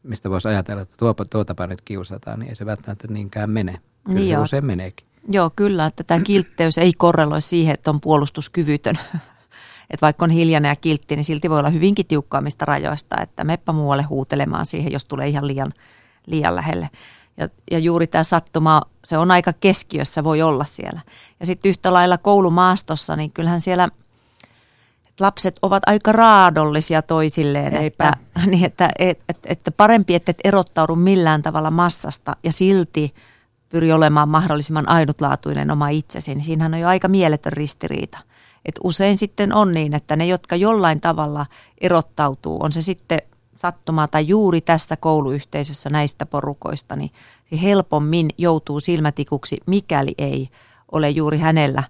[0.03, 3.81] mistä voisi ajatella, että tuopa, tuotapa nyt kiusataan, niin ei se välttämättä niinkään mene.
[4.05, 5.07] Kyllä niin se usein meneekin.
[5.29, 8.95] Joo, kyllä, että tämä kiltteys ei korreloi siihen, että on puolustuskyvytön.
[9.91, 13.73] että vaikka on hiljainen ja kiltti, niin silti voi olla hyvinkin tiukkaamista rajoista, että meppä
[13.73, 15.73] muualle huutelemaan siihen, jos tulee ihan liian,
[16.27, 16.91] liian lähelle.
[17.37, 21.01] Ja, ja juuri tämä sattuma, se on aika keskiössä, voi olla siellä.
[21.41, 23.89] Ja sitten yhtä lailla koulumaastossa, niin kyllähän siellä–
[25.21, 28.13] lapset ovat aika raadollisia toisilleen, että,
[28.47, 33.15] niin että, että, että parempi, että et erottaudu millään tavalla massasta ja silti
[33.69, 38.19] pyri olemaan mahdollisimman ainutlaatuinen oma itsesi, niin siinähän on jo aika mieletön ristiriita.
[38.65, 41.47] Et usein sitten on niin, että ne, jotka jollain tavalla
[41.81, 43.23] erottautuu, on se sitten
[43.57, 47.11] sattumaa tai juuri tässä kouluyhteisössä näistä porukoista, niin
[47.63, 50.49] helpommin joutuu silmätikuksi, mikäli ei
[50.93, 51.83] ole juuri hänellä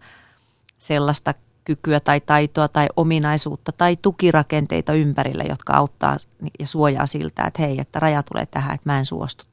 [0.79, 1.35] sellaista
[1.69, 6.17] kykyä tai taitoa tai ominaisuutta tai tukirakenteita ympärillä, jotka auttaa
[6.61, 9.45] ja suojaa siltä, että hei, että raja tulee tähän, että mä en suostu.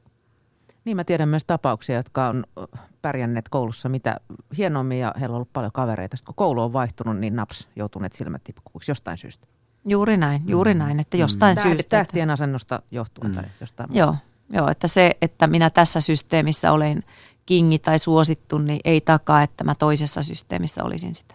[0.84, 2.44] Niin mä tiedän myös tapauksia, jotka on
[3.02, 4.16] pärjänneet koulussa mitä
[4.56, 6.16] hienommin ja heillä on ollut paljon kavereita.
[6.16, 9.46] Sitten kun koulu on vaihtunut, niin naps joutuneet silmät tippuiksi jostain syystä.
[9.84, 10.78] Juuri näin, juuri mm.
[10.78, 11.62] näin, että jostain mm.
[11.62, 11.88] syystä.
[11.88, 13.34] Tähtien asennosta johtuen mm.
[13.34, 14.04] tai jostain muusta.
[14.04, 14.16] Joo,
[14.50, 17.02] joo, että se, että minä tässä systeemissä olen
[17.46, 21.34] kingi tai suosittu, niin ei takaa, että mä toisessa systeemissä olisin sitä.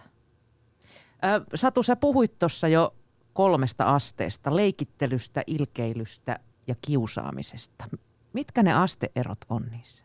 [1.54, 2.94] Satu, sä puhuit tuossa jo
[3.32, 7.84] kolmesta asteesta, leikittelystä, ilkeilystä ja kiusaamisesta.
[8.32, 10.04] Mitkä ne asteerot on niissä?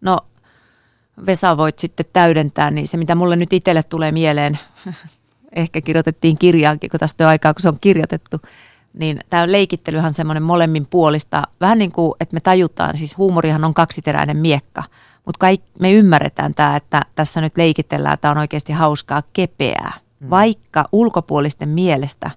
[0.00, 0.18] No
[1.26, 4.58] Vesa voit sitten täydentää, niin se mitä mulle nyt itselle tulee mieleen,
[5.56, 8.40] ehkä kirjoitettiin kirjaankin, kun tästä on aikaa, kun se on kirjoitettu,
[8.94, 13.64] niin tämä leikittelyhän on semmoinen molemmin puolista, vähän niin kuin, että me tajutaan, siis huumorihan
[13.64, 14.84] on kaksiteräinen miekka,
[15.26, 15.46] mutta
[15.80, 20.05] me ymmärretään tämä, että tässä nyt leikitellään, tämä on oikeasti hauskaa, kepeää.
[20.20, 20.30] Mm.
[20.30, 22.30] vaikka ulkopuolisten mielestä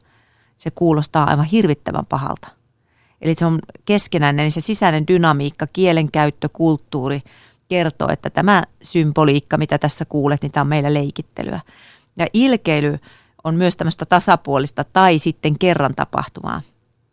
[0.58, 2.48] se kuulostaa aivan hirvittävän pahalta.
[3.22, 7.22] Eli se on keskenäinen, niin se sisäinen dynamiikka, kielenkäyttö, kulttuuri
[7.70, 11.60] kertoo, että tämä symboliikka, mitä tässä kuulet, niin tämä on meillä leikittelyä.
[12.18, 13.00] Ja ilkeily
[13.44, 16.62] on myös tämmöistä tasapuolista tai sitten kerran tapahtumaa.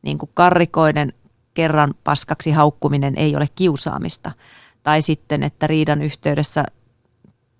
[0.03, 1.13] Niin kuin karrikoiden
[1.55, 4.33] kerran paskaksi haukkuminen ei ole kiusaamista.
[4.83, 6.65] Tai sitten, että riidan yhteydessä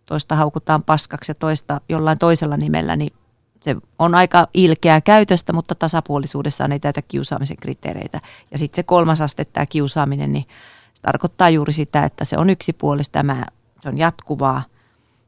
[0.07, 3.13] toista haukutaan paskaksi ja toista jollain toisella nimellä, niin
[3.61, 8.21] se on aika ilkeää käytöstä, mutta tasapuolisuudessaan ei täytä kiusaamisen kriteereitä.
[8.51, 10.45] Ja sitten se kolmas aste, tämä kiusaaminen, niin
[10.95, 13.45] se tarkoittaa juuri sitä, että se on yksipuolista, tämä,
[13.83, 14.63] se on jatkuvaa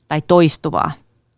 [0.09, 0.91] tai toistuvaa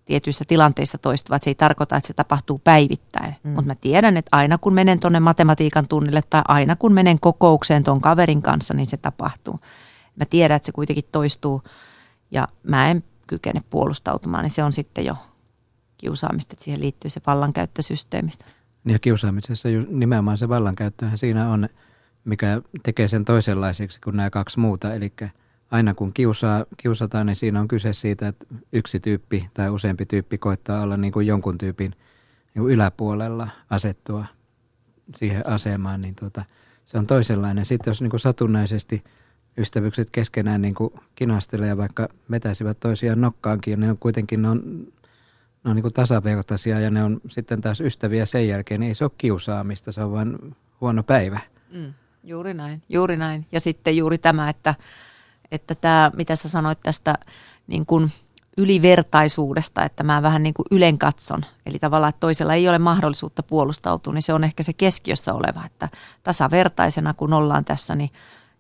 [0.04, 1.38] tietyissä tilanteissa toistuvaa.
[1.42, 3.36] Se ei tarkoita, että se tapahtuu päivittäin.
[3.42, 3.50] Mm.
[3.50, 7.84] Mutta mä tiedän, että aina kun menen tuonne matematiikan tunnille tai aina kun menen kokoukseen
[7.84, 9.60] tuon kaverin kanssa, niin se tapahtuu.
[10.16, 11.62] Mä tiedän, että se kuitenkin toistuu
[12.30, 15.16] ja mä en kykene puolustautumaan, niin se on sitten jo
[15.98, 18.44] kiusaamista, että siihen liittyy se vallankäyttösysteemistä.
[18.84, 21.68] Ja kiusaamisessa nimenomaan se vallankäyttöhän siinä on,
[22.24, 24.94] mikä tekee sen toisenlaiseksi kuin nämä kaksi muuta.
[24.94, 25.12] Eli
[25.70, 30.38] aina kun kiusaa, kiusataan, niin siinä on kyse siitä, että yksi tyyppi tai useampi tyyppi
[30.38, 31.90] koittaa olla niin kuin jonkun tyypin
[32.54, 34.24] niin kuin yläpuolella asettua
[35.16, 36.44] siihen asemaan, niin tuota,
[36.84, 37.64] se on toisenlainen.
[37.64, 39.04] Sitten jos niin kuin satunnaisesti
[39.58, 40.92] ystävykset keskenään niin kuin
[41.68, 44.86] ja vaikka vetäisivät toisiaan nokkaankin, ne on kuitenkin ne on
[45.64, 49.04] ne on niin tasavertaisia ja ne on sitten taas ystäviä sen jälkeen, niin ei se
[49.04, 51.40] ole kiusaamista, se on vain huono päivä.
[51.72, 51.92] Mm,
[52.24, 53.46] juuri näin, juuri näin.
[53.52, 54.74] Ja sitten juuri tämä, että,
[55.52, 57.18] että tämä, mitä sä sanoit tästä
[57.66, 58.10] niin kuin
[58.56, 61.44] ylivertaisuudesta, että mä vähän niin kuin ylen katson.
[61.66, 65.66] Eli tavallaan, että toisella ei ole mahdollisuutta puolustautua, niin se on ehkä se keskiössä oleva,
[65.66, 65.88] että
[66.22, 68.10] tasavertaisena kun ollaan tässä, niin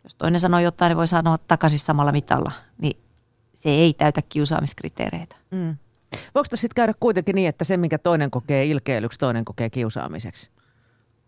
[0.04, 3.00] jos toinen sanoo jotain, niin voi sanoa takaisin samalla mitalla, niin
[3.54, 5.36] se ei täytä kiusaamiskriteereitä.
[5.50, 5.76] Mm.
[6.34, 10.50] Voiko sitten käydä kuitenkin niin, että se, minkä toinen kokee ilkeilyksi, toinen kokee kiusaamiseksi?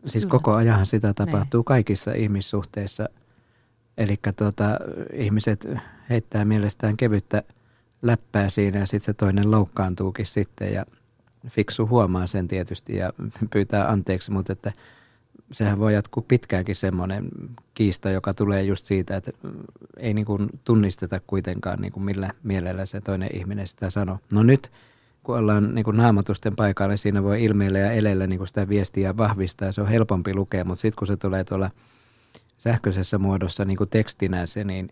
[0.06, 1.64] Siis koko ajan sitä tapahtuu ne.
[1.64, 3.08] kaikissa ihmissuhteissa.
[3.98, 4.64] Eli tuota,
[5.12, 5.68] ihmiset
[6.10, 7.42] heittää mielestään kevyttä
[8.02, 10.86] läppää siinä ja sitten se toinen loukkaantuukin sitten ja
[11.48, 13.12] fiksu huomaa sen tietysti ja
[13.50, 14.72] pyytää anteeksi, mutta että
[15.52, 17.28] sehän voi jatkuu pitkäänkin semmoinen
[17.74, 19.32] kiista, joka tulee just siitä, että
[19.96, 24.18] ei niin kuin tunnisteta kuitenkaan niin kuin millä mielellä se toinen ihminen sitä sanoo.
[24.32, 24.72] No nyt,
[25.22, 28.68] kun ollaan niin kuin naamatusten paikalla, niin siinä voi ilmeillä ja elellä niin kuin sitä
[28.68, 29.72] viestiä vahvistaa.
[29.72, 31.70] Se on helpompi lukea, mutta sitten kun se tulee tuolla
[32.56, 34.88] sähköisessä muodossa niin kuin tekstinä se, niin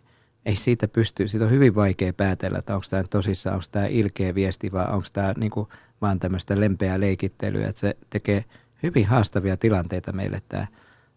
[0.46, 4.34] ei siitä pysty, siitä on hyvin vaikea päätellä, että onko tämä tosissaan, onko tämä ilkeä
[4.34, 5.68] viesti vai onko tämä niin kuin
[6.02, 8.44] vaan tämmöistä lempeää leikittelyä, että se tekee–
[8.82, 10.66] hyvin haastavia tilanteita meille tämä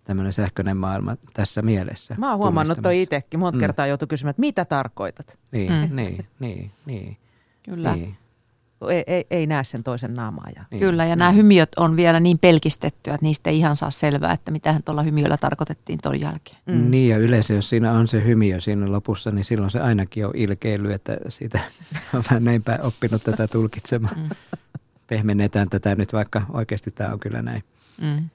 [0.04, 2.16] tämmöinen sähköinen maailma tässä mielessä.
[2.18, 3.40] Mä oon huomannut toi itsekin.
[3.40, 3.60] Monta mm.
[3.60, 5.40] kertaa joutu kysymään, että mitä tarkoitat?
[5.52, 5.96] Niin, mm.
[5.96, 7.18] niin, niin, niin.
[7.64, 7.96] Kyllä.
[7.96, 8.16] Niin.
[8.90, 10.48] Ei, ei, ei näe sen toisen naamaa.
[10.56, 10.64] Ja...
[10.72, 11.20] Niin, Kyllä, ja niin.
[11.20, 15.04] nämä hymiöt on vielä niin pelkistettyä, että niistä ei ihan saa selvää, että mitä tuolla
[15.04, 16.58] hymiöllä tarkoitettiin tuon jälkeen.
[16.66, 16.92] Mm.
[16.92, 20.32] Niin, ja yleensä jos siinä on se hymiö siinä lopussa, niin silloin se ainakin on
[20.36, 21.60] ilkeily, että siitä
[22.14, 24.20] on vähän näinpä oppinut tätä tulkitsemaan.
[24.20, 24.30] Mm
[25.14, 27.64] pehmennetään tätä nyt, vaikka oikeasti tämä on kyllä näin.
[28.02, 28.30] Mm.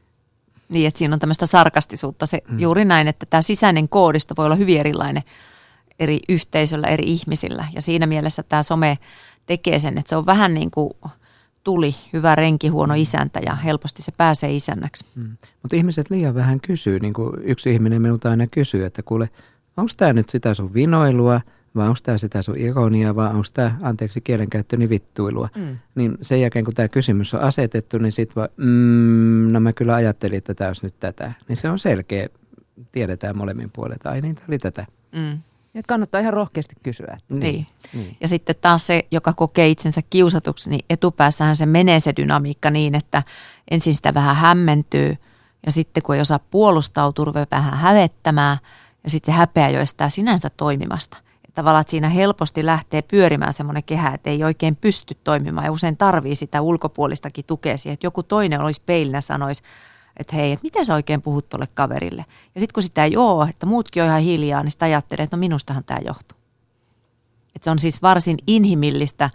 [0.68, 2.26] Niin, että siinä on tämmöistä sarkastisuutta.
[2.26, 2.58] Se mm.
[2.58, 5.22] juuri näin, että tämä sisäinen koodisto voi olla hyvin erilainen
[5.98, 7.68] eri yhteisöllä, eri ihmisillä.
[7.74, 8.98] Ja siinä mielessä tämä some
[9.46, 10.90] tekee sen, että se on vähän niin kuin
[11.64, 13.00] tuli, hyvä renki, huono mm.
[13.00, 15.06] isäntä ja helposti se pääsee isännäksi.
[15.14, 15.36] Mm.
[15.62, 19.30] Mutta ihmiset liian vähän kysyy, niin kuin yksi ihminen minulta aina kysyy, että kuule,
[19.76, 21.40] onko tämä nyt sitä sun vinoilua–
[21.76, 25.48] vai onko tämä sitä sun ironiaa, vai onko tämä, anteeksi kielenkäyttöni, vittuilua.
[25.56, 25.78] Mm.
[25.94, 29.94] Niin sen jälkeen, kun tämä kysymys on asetettu, niin sitten vaan, mm, no mä kyllä
[29.94, 31.32] ajattelin, että tämä olisi nyt tätä.
[31.48, 32.28] Niin se on selkeä,
[32.92, 34.86] tiedetään molemmin puolet, ai niin, tämä oli tätä.
[35.12, 35.32] Mm.
[35.74, 37.16] Että kannattaa ihan rohkeasti kysyä.
[37.18, 37.34] Että.
[37.34, 37.40] Niin.
[37.40, 37.66] niin.
[37.92, 38.16] niin.
[38.20, 42.94] Ja sitten taas se, joka kokee itsensä kiusatuksi, niin etupäässähän se menee se dynamiikka niin,
[42.94, 43.22] että
[43.70, 45.16] ensin sitä vähän hämmentyy
[45.66, 48.58] ja sitten kun ei osaa puolustautua, vähän hävettämään
[49.04, 51.16] ja sitten se häpeä jo estää sinänsä toimimasta
[51.58, 55.96] tavallaan, että siinä helposti lähtee pyörimään semmoinen kehä, että ei oikein pysty toimimaan ja usein
[55.96, 59.62] tarvii sitä ulkopuolistakin tukea siihen, että joku toinen olisi peilinä sanoisi,
[60.16, 62.24] että hei, että miten sä oikein puhut tuolle kaverille.
[62.54, 65.36] Ja sitten kun sitä ei ole, että muutkin on ihan hiljaa, niin sitä ajattelee, että
[65.36, 66.38] no minustahan tämä johtuu.
[67.56, 69.30] Että se on siis varsin inhimillistä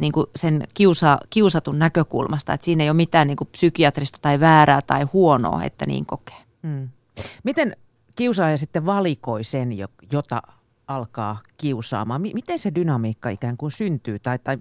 [0.00, 4.40] niin kuin sen kiusa, kiusatun näkökulmasta, että siinä ei ole mitään niin kuin psykiatrista tai
[4.40, 6.42] väärää tai huonoa, että niin kokee.
[6.62, 6.88] Hmm.
[7.44, 7.76] Miten
[8.14, 9.70] kiusaaja sitten valikoi sen,
[10.12, 10.42] jota
[10.88, 12.20] alkaa kiusaamaan?
[12.20, 14.18] Miten se dynamiikka ikään kuin syntyy?
[14.18, 14.58] Tai, tai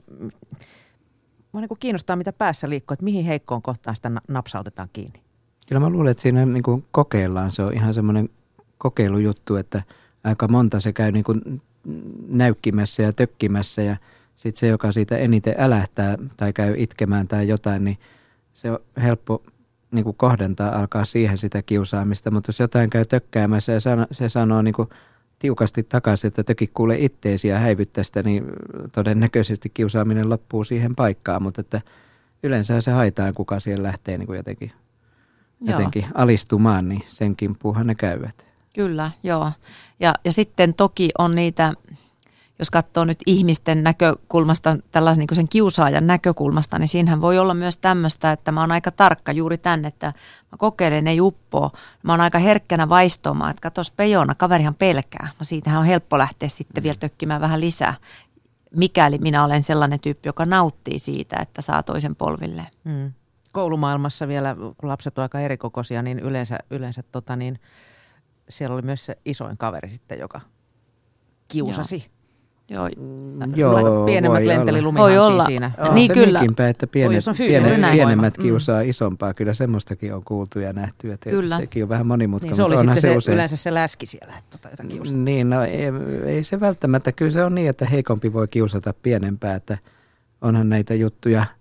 [1.52, 5.22] Mua niin kiinnostaa, mitä päässä liikkuu, että mihin heikkoon kohtaan sitä napsautetaan kiinni.
[5.68, 7.52] Kyllä mä luulen, että siinä niin kuin kokeillaan.
[7.52, 8.30] Se on ihan semmoinen
[8.78, 9.84] kokeilujuttu, että
[10.24, 11.62] aika monta se käy niin kuin
[12.28, 13.98] näykkimässä ja tökkimässä ja
[14.36, 17.98] sitten se, joka siitä eniten älähtää tai käy itkemään tai jotain, niin
[18.54, 19.44] se on helppo
[19.92, 24.30] niin kuin kohdentaa, alkaa siihen sitä kiusaamista, mutta jos jotain käy tökkäämässä ja sano, se
[24.30, 24.90] sanoo niin kuin
[25.40, 27.60] tiukasti takaisin, että töki kuule itteesi ja
[27.94, 28.46] tästä, niin
[28.92, 31.82] todennäköisesti kiusaaminen loppuu siihen paikkaan, mutta että
[32.44, 34.72] yleensä se haitaan, kuka siellä lähtee niin kuin jotenkin,
[35.62, 38.46] jotenkin alistumaan, niin sen kimppuuhan ne käyvät.
[38.76, 39.52] Kyllä, joo.
[40.00, 41.74] Ja, ja sitten toki on niitä,
[42.60, 47.78] jos katsoo nyt ihmisten näkökulmasta, tällaisen niin sen kiusaajan näkökulmasta, niin siinähän voi olla myös
[47.78, 50.08] tämmöistä, että mä oon aika tarkka juuri tänne, että
[50.52, 51.72] mä kokeilen, ei uppoo.
[52.04, 55.30] Mä oon aika herkkänä vaistomaan, että katos pejona, kaverihan pelkää.
[55.40, 57.94] No siitähän on helppo lähteä sitten vielä tökkimään vähän lisää,
[58.76, 62.68] mikäli minä olen sellainen tyyppi, joka nauttii siitä, että saa toisen polville.
[62.86, 63.12] Hmm.
[63.52, 67.60] Koulumaailmassa vielä, kun lapset ovat aika erikokoisia, niin yleensä, yleensä tota niin,
[68.50, 70.42] siellä oli myös se isoin kaveri sitten, joka
[71.48, 71.96] kiusasi.
[71.96, 72.17] Joo.
[72.70, 75.46] Joo, mm, Joo pienemmät lenteli Voi olla.
[75.46, 75.72] siinä.
[75.78, 76.42] Joo, niin se kyllä.
[76.42, 78.44] Niinpä, että pienet, Oi, pienet, pienemmät mm.
[78.44, 78.90] kiusaa mm.
[78.90, 79.34] isompaa.
[79.34, 81.12] Kyllä semmoistakin on kuultu ja nähty.
[81.12, 81.58] Että kyllä.
[81.58, 82.52] Sekin on vähän monimutkainen.
[82.52, 83.34] Niin, se oli sitten se, usein...
[83.34, 85.92] yleensä se läski siellä, että tota, Niin, no ei,
[86.26, 87.12] ei, se välttämättä.
[87.12, 89.56] Kyllä se on niin, että heikompi voi kiusata pienempää.
[89.56, 89.78] Että
[90.42, 91.46] onhan näitä juttuja–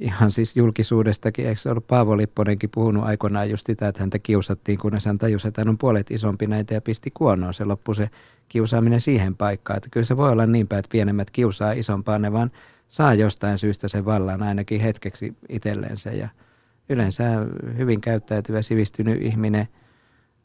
[0.00, 5.06] ihan siis julkisuudestakin, eikö ollut Paavo Lipponenkin puhunut aikoinaan just sitä, että häntä kiusattiin, kunnes
[5.06, 7.54] hän tajusi, että hän on puolet isompi näitä ja pisti kuonoon.
[7.54, 8.10] Se loppui se
[8.52, 9.76] kiusaaminen siihen paikkaan.
[9.76, 12.50] Että kyllä se voi olla niin päin, että pienemmät kiusaa isompaa, ne vaan
[12.88, 16.10] saa jostain syystä sen vallan ainakin hetkeksi itselleensä.
[16.10, 16.28] Ja
[16.88, 17.24] yleensä
[17.76, 19.68] hyvin käyttäytyvä sivistynyt ihminen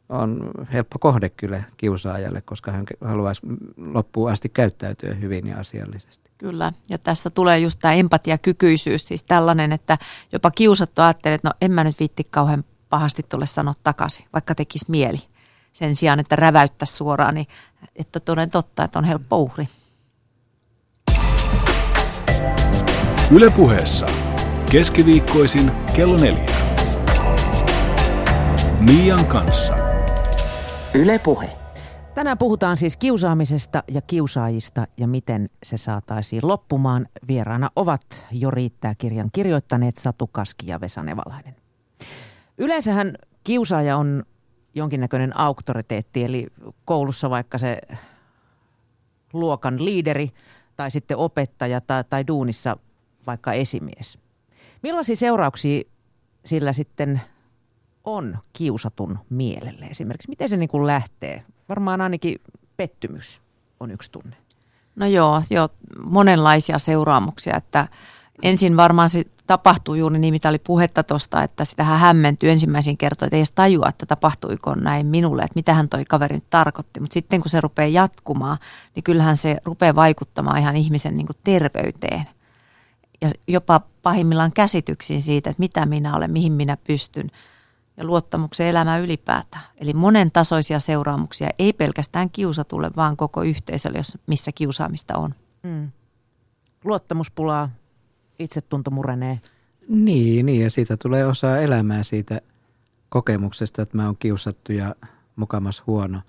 [0.09, 3.41] on helppo kohde kyllä kiusaajalle, koska hän haluaisi
[3.77, 6.29] loppuun asti käyttäytyä hyvin ja asiallisesti.
[6.37, 9.97] Kyllä, ja tässä tulee just tämä empatiakykyisyys, siis tällainen, että
[10.31, 14.55] jopa kiusattu ajattelee, että no en mä nyt viitti kauhean pahasti tulle sanoa takaisin, vaikka
[14.55, 15.19] tekisi mieli.
[15.77, 17.47] Sen sijaan, että räväyttäisi suoraan, niin
[17.95, 19.67] että toden totta, että on helppo uhri.
[23.31, 24.05] Ylepuheessa
[24.71, 26.45] keskiviikkoisin kello neljä.
[28.79, 29.75] Mian kanssa.
[30.93, 31.57] Ylepuhe.
[32.15, 37.07] Tänään puhutaan siis kiusaamisesta ja kiusaajista ja miten se saataisiin loppumaan.
[37.27, 41.55] Vieraana ovat jo riittää kirjan kirjoittaneet Satu Kaski ja Vesa Nevalainen.
[42.57, 44.23] Yleensähän kiusaaja on
[44.77, 46.47] jonkinnäköinen auktoriteetti, eli
[46.85, 47.81] koulussa vaikka se
[49.33, 50.31] luokan liideri
[50.75, 52.77] tai sitten opettaja tai, tai duunissa
[53.27, 54.17] vaikka esimies.
[54.83, 55.81] Millaisia seurauksia
[56.45, 57.21] sillä sitten
[58.03, 60.29] on kiusatun mielelle esimerkiksi?
[60.29, 61.43] Miten se niin kuin lähtee?
[61.69, 62.41] varmaan ainakin
[62.77, 63.41] pettymys
[63.79, 64.35] on yksi tunne.
[64.95, 65.69] No joo, joo
[66.05, 67.87] monenlaisia seuraamuksia, että
[68.43, 73.27] ensin varmaan se tapahtuu juuri niin, mitä oli puhetta tuosta, että sitähän hämmentyy ensimmäisiin kertoihin,
[73.27, 76.99] että ei edes tajua, että tapahtuiko näin minulle, että mitä hän toi kaveri nyt tarkoitti.
[76.99, 78.57] Mutta sitten kun se rupeaa jatkumaan,
[78.95, 82.27] niin kyllähän se rupeaa vaikuttamaan ihan ihmisen niin kuin terveyteen
[83.21, 87.31] ja jopa pahimmillaan käsityksiin siitä, että mitä minä olen, mihin minä pystyn
[87.97, 89.63] ja luottamuksen elämään ylipäätään.
[89.79, 95.35] Eli monen tasoisia seuraamuksia, ei pelkästään kiusatulle, vaan koko yhteisölle, missä kiusaamista on.
[95.63, 95.91] Mm.
[96.83, 97.69] Luottamuspulaa,
[98.39, 99.39] itsetunto murenee.
[99.87, 102.41] Niin, niin, ja siitä tulee osa elämää siitä
[103.09, 104.95] kokemuksesta, että mä oon kiusattu ja
[105.35, 106.21] mukamas huono.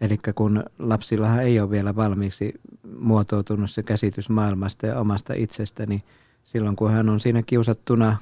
[0.00, 2.54] Eli kun lapsillahan ei ole vielä valmiiksi
[2.98, 6.02] muotoutunut se käsitys maailmasta ja omasta itsestä, niin
[6.44, 8.16] silloin kun hän on siinä kiusattuna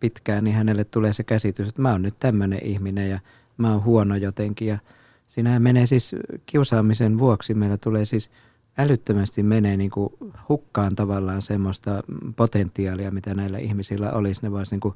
[0.00, 3.20] pitkään, niin hänelle tulee se käsitys, että mä oon nyt tämmöinen ihminen ja
[3.56, 4.68] mä oon huono jotenkin.
[4.68, 4.78] Ja
[5.26, 6.14] siinähän menee siis
[6.46, 8.30] kiusaamisen vuoksi, meillä tulee siis
[8.78, 10.12] älyttömästi menee niin kuin
[10.48, 12.02] hukkaan tavallaan semmoista
[12.36, 14.40] potentiaalia, mitä näillä ihmisillä olisi.
[14.42, 14.94] Ne voisi niin kuin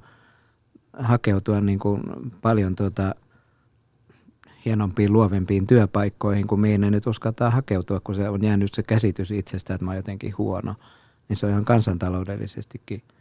[0.92, 2.02] hakeutua niin kuin
[2.42, 3.14] paljon tuota,
[4.64, 9.30] hienompiin, luovempiin työpaikkoihin, kuin mihin ne nyt uskaltaa hakeutua, kun se on jäänyt se käsitys
[9.30, 10.74] itsestä, että mä oon jotenkin huono.
[11.28, 13.02] Niin se on ihan kansantaloudellisestikin–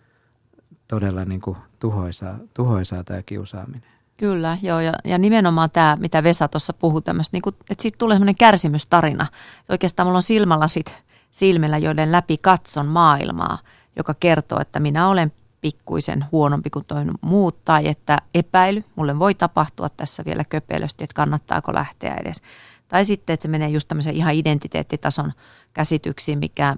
[0.90, 3.99] todella niin kuin tuhoisaa, tuhoisaa tämä kiusaaminen.
[4.20, 7.98] Kyllä, joo, ja, ja nimenomaan tämä, mitä Vesa tuossa puhui, tämmöistä, niin kuin, että siitä
[7.98, 9.28] tulee semmoinen kärsimystarina.
[9.70, 10.94] Oikeastaan mulla on silmälasit
[11.32, 13.58] silmillä, joiden läpi katson maailmaa,
[13.96, 19.36] joka kertoo, että minä olen pikkuisen huonompi kuin toinen muut, tai että epäily, mulle voi
[19.36, 22.42] tapahtua tässä vielä köpelösti, että kannattaako lähteä edes.
[22.88, 25.32] Tai sitten, että se menee just tämmöisen ihan identiteettitason
[25.74, 26.76] käsityksiin, mikä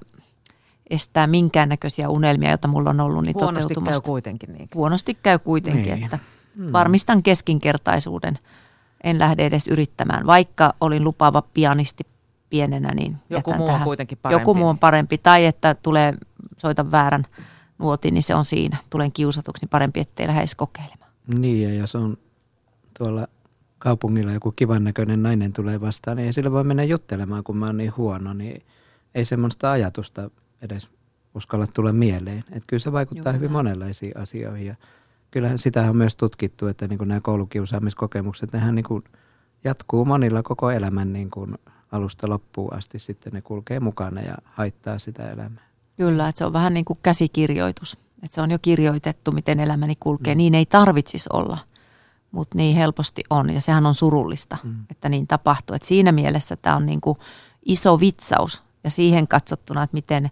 [0.89, 4.53] estää minkäännäköisiä unelmia, joita mulla on ollut niin Huonosti käy kuitenkin.
[4.53, 4.69] Niin.
[4.75, 6.03] Huonosti käy kuitenkin, niin.
[6.03, 6.19] että
[6.57, 6.71] hmm.
[6.71, 8.39] varmistan keskinkertaisuuden.
[9.03, 10.25] En lähde edes yrittämään.
[10.25, 12.03] Vaikka olin lupaava pianisti
[12.49, 13.81] pienenä, niin Joku muu tähän.
[13.81, 14.41] on kuitenkin parempi.
[14.41, 15.17] Joku muu on parempi.
[15.17, 16.13] Tai että tulee,
[16.57, 17.25] soita väärän
[17.77, 18.77] nuotin, niin se on siinä.
[18.89, 21.11] Tulen kiusatuksi, niin parempi, ettei lähde edes kokeilemaan.
[21.27, 22.17] Niin, ja jos on
[22.97, 23.27] tuolla
[23.79, 27.65] kaupungilla joku kivan näköinen nainen tulee vastaan, niin ei sillä voi mennä juttelemaan, kun mä
[27.65, 28.63] oon niin huono, niin
[29.15, 30.29] ei semmoista ajatusta
[30.61, 30.89] edes
[31.35, 32.37] uskalla tulla mieleen.
[32.37, 34.75] Että kyllä se vaikuttaa Joo, hyvin monenlaisiin asioihin ja
[35.31, 39.01] kyllähän sitä on myös tutkittu, että niin kuin nämä koulukiusaamiskokemukset, nehän niin kuin
[39.63, 41.57] jatkuu monilla koko elämän niin kuin
[41.91, 42.99] alusta loppuun asti.
[42.99, 45.63] Sitten ne kulkee mukana ja haittaa sitä elämää.
[45.97, 47.97] Kyllä, että se on vähän niin kuin käsikirjoitus.
[48.23, 50.35] Että se on jo kirjoitettu, miten elämäni kulkee.
[50.35, 50.37] Mm.
[50.37, 51.57] Niin ei tarvitsisi olla,
[52.31, 53.49] mutta niin helposti on.
[53.49, 54.75] Ja sehän on surullista, mm.
[54.89, 55.75] että niin tapahtuu.
[55.75, 57.17] Et siinä mielessä tämä on niin kuin
[57.65, 58.61] iso vitsaus.
[58.83, 60.29] Ja siihen katsottuna, että miten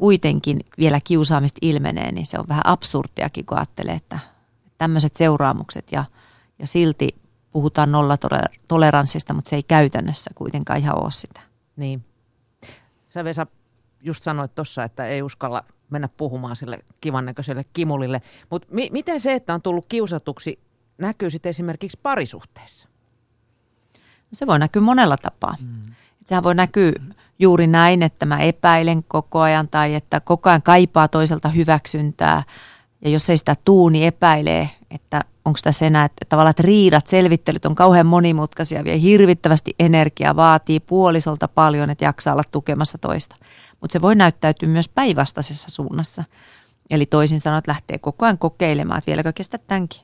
[0.00, 4.18] kuitenkin vielä kiusaamista ilmenee, niin se on vähän absurdiakin, kun ajattelee, että
[4.78, 6.04] tämmöiset seuraamukset ja,
[6.58, 7.08] ja silti
[7.52, 11.40] puhutaan nollatoleranssista, mutta se ei käytännössä kuitenkaan ihan ole sitä.
[11.76, 12.04] Niin.
[13.08, 13.46] Sä Vesa
[14.02, 18.22] just sanoit tuossa, että ei uskalla mennä puhumaan sille kivan näköiselle kimulille.
[18.50, 20.60] Mutta mi- miten se, että on tullut kiusatuksi,
[20.98, 22.88] näkyy sitten esimerkiksi parisuhteessa?
[23.94, 25.56] No se voi näkyä monella tapaa.
[25.60, 25.82] Mm.
[26.26, 26.92] Sehän voi näkyä
[27.40, 32.42] juuri näin, että mä epäilen koko ajan tai että koko ajan kaipaa toiselta hyväksyntää.
[33.04, 37.06] Ja jos ei sitä tuu, niin epäilee, että onko tässä enää, että tavallaan että riidat,
[37.06, 43.36] selvittelyt on kauhean monimutkaisia, vie hirvittävästi energiaa, vaatii puolisolta paljon, että jaksaa olla tukemassa toista.
[43.80, 46.24] Mutta se voi näyttäytyä myös päinvastaisessa suunnassa.
[46.90, 50.00] Eli toisin sanoen, että lähtee koko ajan kokeilemaan, että vieläkö kestä tämänkin.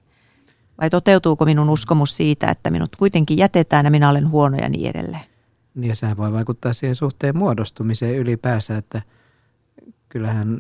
[0.81, 4.91] Vai toteutuuko minun uskomus siitä, että minut kuitenkin jätetään ja minä olen huono ja niin
[4.91, 5.36] edelleen.
[5.81, 9.03] Ja sehän voi vaikuttaa siihen suhteen muodostumiseen ylipäänsä, että
[10.09, 10.59] kyllähän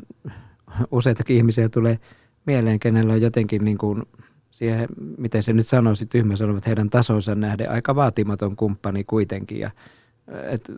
[0.90, 1.98] useitakin ihmisiä tulee
[2.46, 4.02] mieleen, kenellä on jotenkin niin kuin
[4.50, 9.60] siihen, miten se nyt sanoisi, tyhmä sanoo, että heidän tasonsa nähden aika vaatimaton kumppani kuitenkin.
[9.60, 9.70] Ja,
[10.50, 10.72] et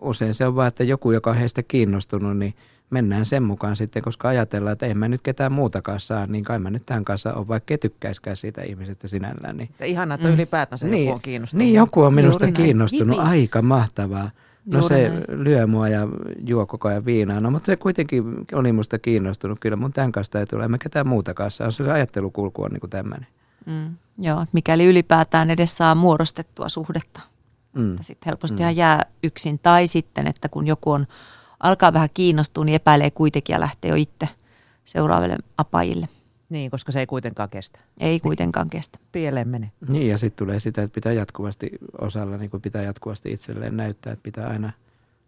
[0.00, 2.54] usein se on vaan, että joku, joka on heistä kiinnostunut, niin
[2.92, 6.58] mennään sen mukaan sitten, koska ajatellaan, että en mä nyt ketään muutakaan saa, niin kai
[6.58, 9.56] mä nyt tämän kanssa on, vaikka tykkäiskään siitä ihmisestä sinällään.
[9.56, 9.70] Niin.
[9.84, 10.34] Ihanaa, että mm.
[10.34, 11.64] ylipäätänsä niin, joku on kiinnostunut.
[11.64, 13.16] Niin, joku on minusta Juuri kiinnostunut.
[13.16, 13.28] Näin.
[13.28, 14.30] Aika mahtavaa.
[14.66, 15.24] No Juuri se näin.
[15.28, 16.08] lyö mua ja
[16.46, 19.58] juo koko ajan viinaa, no mutta se kuitenkin oli musta kiinnostunut.
[19.60, 21.64] Kyllä mun tämän kanssa ei tule, en mä ketään muuta kanssa.
[21.64, 23.26] On se ajattelukulku on niin kuin tämmöinen.
[23.66, 27.20] Mm, joo, mikäli ylipäätään edes saa muodostettua suhdetta.
[27.72, 27.96] Mm.
[28.00, 28.70] Sitten helposti mm.
[28.70, 29.58] jää yksin.
[29.58, 31.06] Tai sitten, että kun joku on,
[31.62, 34.28] alkaa vähän kiinnostua, niin epäilee kuitenkin ja lähtee jo itse
[34.84, 36.08] seuraaville apajille.
[36.48, 37.78] Niin, koska se ei kuitenkaan kestä.
[38.00, 38.98] Ei kuitenkaan kestä.
[39.12, 39.72] Pieleen mene.
[39.88, 41.70] Niin, ja sitten tulee sitä, että pitää jatkuvasti
[42.00, 44.72] osalla, niin kuin pitää jatkuvasti itselleen näyttää, että pitää aina,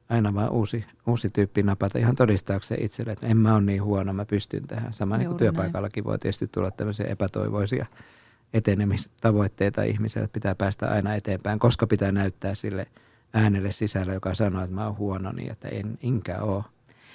[0.08, 4.12] aina vaan uusi, uusi tyyppi napata ihan todistaakseen itselle, että en mä ole niin huono,
[4.12, 4.92] mä pystyn tähän.
[4.92, 6.08] Sama niin kuin työpaikallakin näin.
[6.08, 7.86] voi tietysti tulla tämmöisiä epätoivoisia
[8.54, 12.86] etenemistavoitteita ihmiselle, että pitää päästä aina eteenpäin, koska pitää näyttää sille
[13.34, 16.64] äänelle sisällä, joka sanoo, että mä oon huono, niin että en, enkä ole.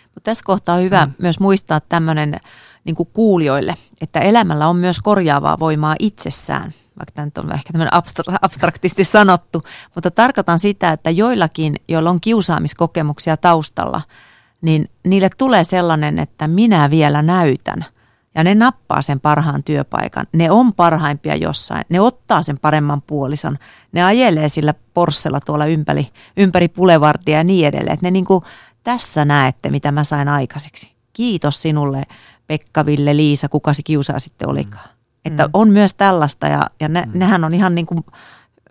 [0.03, 1.13] Mutta tässä kohtaa on hyvä mm.
[1.17, 2.39] myös muistaa tämmöinen
[2.83, 8.01] niin kuulijoille, että elämällä on myös korjaavaa voimaa itsessään, vaikka tämä nyt on ehkä tämmöinen
[8.41, 9.63] abstraktisti sanottu,
[9.95, 14.01] mutta tarkoitan sitä, että joillakin, joilla on kiusaamiskokemuksia taustalla,
[14.61, 17.85] niin niille tulee sellainen, että minä vielä näytän–
[18.35, 20.27] ja ne nappaa sen parhaan työpaikan.
[20.33, 21.85] Ne on parhaimpia jossain.
[21.89, 23.57] Ne ottaa sen paremman puolison.
[23.91, 27.93] Ne ajelee sillä porssella tuolla ympäri, ympäri pulevardia ja niin edelleen.
[27.93, 28.43] Että ne niin kuin,
[28.83, 30.91] tässä näette, mitä mä sain aikaiseksi.
[31.13, 32.03] Kiitos sinulle,
[32.47, 34.89] Pekka, Ville, Liisa, kuka se kiusaa sitten olikaan.
[34.89, 34.99] Mm.
[35.25, 35.49] Että mm.
[35.53, 37.11] on myös tällaista ja, ja ne, mm.
[37.19, 38.05] nehän on ihan niin kuin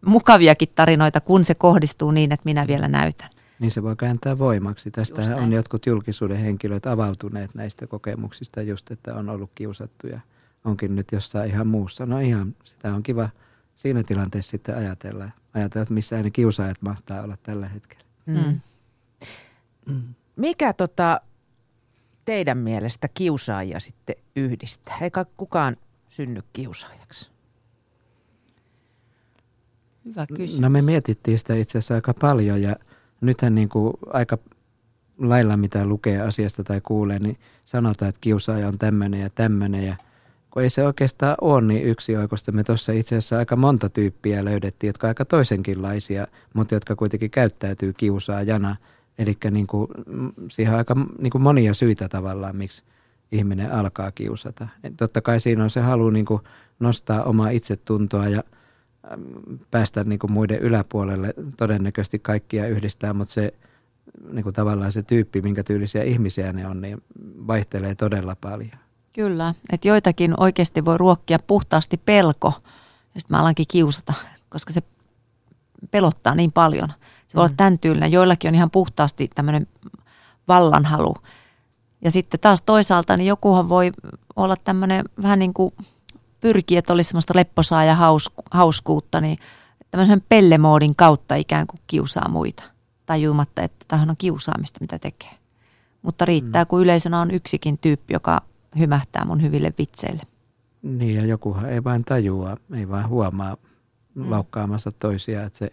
[0.07, 3.31] mukaviakin tarinoita, kun se kohdistuu niin, että minä vielä näytän.
[3.61, 4.91] Niin se voi kääntää voimaksi.
[4.91, 10.21] Tästä on jotkut julkisuuden henkilöt avautuneet näistä kokemuksista just, että on ollut kiusattu ja
[10.65, 12.07] onkin nyt jossain ihan muussa.
[12.07, 13.29] No ihan, sitä on kiva
[13.75, 15.31] siinä tilanteessa sitten ajatella.
[15.55, 18.05] Ajatella, että missä ne kiusaajat mahtaa olla tällä hetkellä.
[18.27, 18.61] Mm.
[19.87, 20.15] Mm.
[20.37, 21.21] Mikä tota,
[22.25, 24.99] teidän mielestä kiusaajia sitten yhdistää?
[25.01, 25.77] Eikä kukaan
[26.09, 27.31] synny kiusaajaksi.
[30.05, 30.61] Hyvä kysymys.
[30.61, 32.77] No me mietittiin sitä itse asiassa aika paljon ja
[33.21, 34.39] nythän niin kuin aika
[35.19, 39.97] lailla mitä lukee asiasta tai kuulee, niin sanotaan, että kiusaaja on tämmöinen ja tämmöinen ja
[40.51, 42.53] kun ei se oikeastaan ole niin yksi oikosta.
[42.53, 47.93] Me tuossa itse asiassa aika monta tyyppiä löydettiin, jotka aika toisenkinlaisia, mutta jotka kuitenkin käyttäytyy
[47.93, 48.77] kiusaajana.
[49.19, 52.83] Eli niin kuin, mm, siihen on aika niin kuin monia syitä tavallaan, miksi
[53.33, 54.69] ihminen alkaa kiusata.
[54.85, 56.43] Et totta kai siinä on se halu niin kuin
[56.81, 58.43] nostaa omaa itsetuntoa ja–
[59.71, 61.35] päästä niin kuin muiden yläpuolelle.
[61.57, 63.55] Todennäköisesti kaikkia yhdistää, mutta se
[64.33, 67.03] niin kuin tavallaan se tyyppi, minkä tyylisiä ihmisiä ne on, niin
[67.47, 68.71] vaihtelee todella paljon.
[69.13, 72.53] Kyllä, että joitakin oikeasti voi ruokkia puhtaasti pelko,
[73.15, 74.15] ja sitten mä alankin kiusata,
[74.49, 74.83] koska se
[75.91, 76.89] pelottaa niin paljon.
[77.29, 77.45] Se voi mm.
[77.45, 78.13] olla tämän tyylinen.
[78.13, 79.67] Joillakin on ihan puhtaasti tämmöinen
[80.49, 81.15] vallanhalu.
[82.05, 83.93] Ja sitten taas toisaalta, niin jokuhan voi
[84.37, 85.75] olla tämmöinen vähän niin kuin
[86.41, 89.39] pyrkii, että olisi semmoista lepposaa ja hausku, hauskuutta, niin
[89.91, 92.63] tämmöisen pellemoodin kautta ikään kuin kiusaa muita,
[93.07, 95.31] tajumatta, että tähän on kiusaamista, mitä tekee.
[96.03, 96.69] Mutta riittää, mm.
[96.69, 98.43] kun yleisönä on yksikin tyyppi, joka
[98.79, 100.23] hymähtää mun hyville vitseille.
[100.83, 103.57] Niin ja jokuhan ei vain tajua, ei vaan huomaa
[104.19, 104.31] Mm.
[104.31, 105.71] laukkaamassa toisia, että se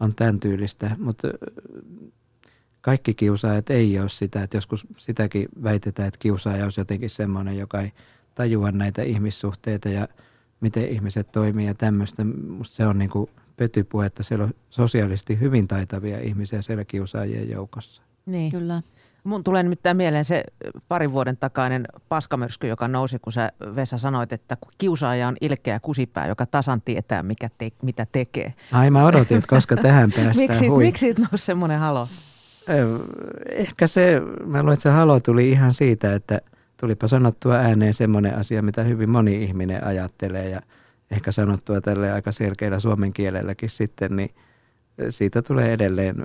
[0.00, 0.96] on tämän tyylistä.
[0.98, 1.28] Mutta
[2.80, 7.80] kaikki kiusaajat ei ole sitä, että joskus sitäkin väitetään, että kiusaaja olisi jotenkin semmoinen, joka
[7.80, 7.92] ei
[8.34, 10.08] tajua näitä ihmissuhteita ja
[10.60, 12.24] miten ihmiset toimii ja tämmöistä.
[12.48, 17.50] Musta se on niin kuin pötypuhe, että siellä on sosiaalisesti hyvin taitavia ihmisiä siellä kiusaajien
[17.50, 18.02] joukossa.
[18.26, 18.50] Niin.
[18.50, 18.82] Kyllä.
[19.24, 20.44] Mun tulee nimittäin mieleen se
[20.88, 26.26] parin vuoden takainen paskamyrsky, joka nousi, kun sä Vesa sanoit, että kiusaaja on ilkeä kusipää,
[26.26, 28.54] joka tasan tietää, mikä te, mitä tekee.
[28.72, 30.36] Ai mä odotin, että koska tähän päästään.
[30.36, 30.84] Miksi, Hui.
[30.84, 32.08] miksi siitä nousi semmoinen halo?
[33.48, 36.40] Ehkä se, mä luulen, että se halo tuli ihan siitä, että
[36.80, 40.62] tulipa sanottua ääneen semmoinen asia, mitä hyvin moni ihminen ajattelee ja
[41.10, 44.30] ehkä sanottua tälle aika selkeällä suomen kielelläkin sitten, niin
[45.10, 46.16] siitä tulee edelleen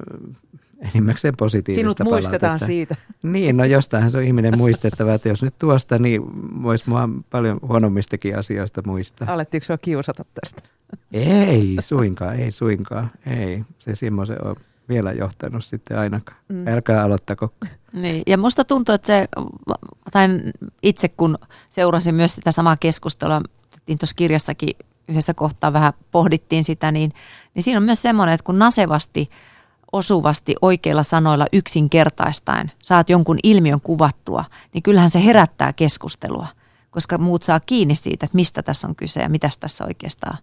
[0.93, 2.65] enimmäkseen positiivista Sinut muistetaan palautetta.
[2.65, 2.95] siitä.
[3.23, 6.21] Niin, no jostainhan se on ihminen muistettava, että jos nyt tuosta, niin
[6.63, 9.33] voisi mua paljon huonommistakin asioista muistaa.
[9.33, 10.69] Alettiinko sinua kiusata tästä?
[11.13, 13.63] Ei suinkaan, ei suinkaan, ei.
[13.79, 14.55] Se semmoisen on
[14.89, 16.37] vielä johtanut sitten ainakaan.
[16.49, 16.67] Mm.
[16.67, 17.53] Älkää aloittako.
[17.93, 19.27] Niin, ja musta tuntuu, että se,
[20.11, 20.27] tai
[20.83, 21.37] itse kun
[21.69, 23.41] seurasin myös sitä samaa keskustelua,
[23.87, 24.69] niin tuossa kirjassakin
[25.07, 27.11] yhdessä kohtaa vähän pohdittiin sitä, niin,
[27.53, 29.29] niin siinä on myös semmoinen, että kun nasevasti,
[29.91, 36.47] osuvasti, oikeilla sanoilla yksinkertaistaen saat jonkun ilmiön kuvattua, niin kyllähän se herättää keskustelua,
[36.91, 40.37] koska muut saa kiinni siitä, että mistä tässä on kyse ja mitä tässä oikeastaan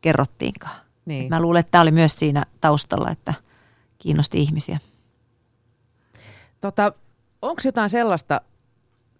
[0.00, 0.76] kerrottiinkaan.
[1.06, 1.28] Niin.
[1.28, 3.34] Mä luulen, että tämä oli myös siinä taustalla, että
[4.06, 4.78] kiinnosti ihmisiä.
[6.60, 6.92] Tota,
[7.42, 8.40] Onko jotain sellaista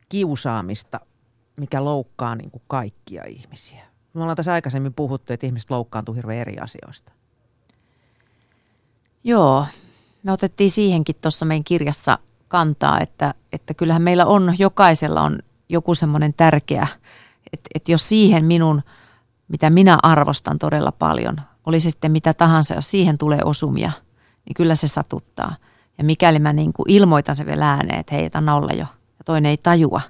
[0.09, 1.01] kiusaamista,
[1.59, 3.83] mikä loukkaa niin kuin kaikkia ihmisiä?
[4.15, 7.13] Me ollaan tässä aikaisemmin puhuttu, että ihmiset loukkaantuu hirveän eri asioista.
[9.25, 9.67] Joo,
[10.23, 12.19] me otettiin siihenkin tuossa meidän kirjassa
[12.49, 16.87] kantaa, että, että kyllähän meillä on, jokaisella on joku semmoinen tärkeä,
[17.53, 18.83] että, että jos siihen minun,
[19.49, 23.93] mitä minä arvostan todella paljon, oli se sitten mitä tahansa, jos siihen tulee osumia,
[24.47, 25.57] niin kyllä se satuttaa.
[25.99, 28.87] Ja mikäli mä niin kuin ilmoitan se vielä ääneen, että hei, anna olla jo,
[29.19, 30.01] ja toinen ei tajua,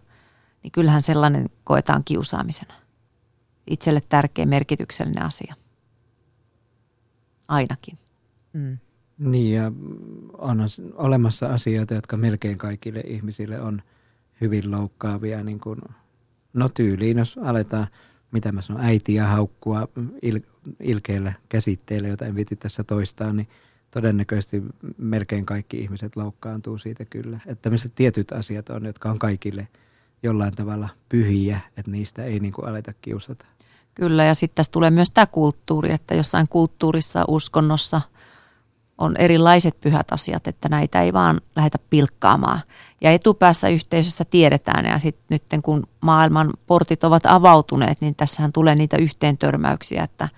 [0.62, 2.74] niin kyllähän sellainen koetaan kiusaamisena.
[3.70, 5.54] Itselle tärkeä, merkityksellinen asia.
[7.48, 7.98] Ainakin.
[8.52, 8.78] Mm.
[9.18, 9.72] Niin ja
[10.38, 10.60] on
[10.94, 13.82] olemassa asioita, jotka melkein kaikille ihmisille on
[14.40, 15.42] hyvin loukkaavia.
[15.42, 15.80] Niin kuin,
[16.52, 17.86] no tyyliin, jos aletaan,
[18.30, 19.88] mitä mä sanon, äitiä haukkua
[20.22, 20.40] il,
[20.80, 23.48] ilkeillä käsitteillä, jota en viti tässä toistaa, niin
[23.96, 24.62] todennäköisesti
[24.98, 27.40] melkein kaikki ihmiset loukkaantuu siitä kyllä.
[27.46, 29.68] Että tämmöiset tietyt asiat on, jotka on kaikille
[30.22, 33.46] jollain tavalla pyhiä, että niistä ei niin kuin aleta kiusata.
[33.94, 38.00] Kyllä, ja sitten tässä tulee myös tämä kulttuuri, että jossain kulttuurissa, uskonnossa
[38.98, 42.60] on erilaiset pyhät asiat, että näitä ei vaan lähdetä pilkkaamaan.
[43.00, 48.74] Ja etupäässä yhteisössä tiedetään, ja sitten nyt kun maailman portit ovat avautuneet, niin tässähän tulee
[48.74, 50.28] niitä yhteen törmäyksiä, että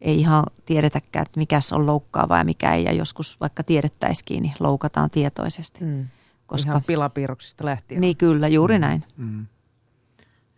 [0.00, 4.54] ei ihan tiedetäkään, että mikä on loukkaava ja mikä ei, ja joskus vaikka tiedettäisikin, niin
[4.60, 5.84] loukataan tietoisesti.
[5.84, 6.08] Mm.
[6.46, 8.00] Koska, Ihan pilapiirroksista lähtien.
[8.00, 9.04] niin kyllä, juuri näin.
[9.16, 9.46] Mm.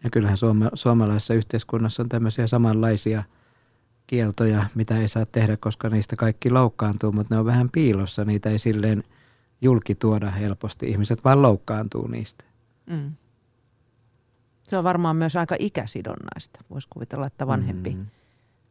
[0.04, 3.22] Ja kyllähän suoma, suomalaisessa yhteiskunnassa on tämmöisiä samanlaisia
[4.06, 8.24] kieltoja, mitä ei saa tehdä, koska niistä kaikki loukkaantuu, mutta ne on vähän piilossa.
[8.24, 9.04] Niitä ei silleen
[9.60, 10.90] julki tuoda helposti.
[10.90, 12.44] Ihmiset vaan loukkaantuu niistä.
[12.86, 13.12] Mm.
[14.62, 16.60] Se on varmaan myös aika ikäsidonnaista.
[16.70, 18.06] Voisi kuvitella, että vanhempi mm.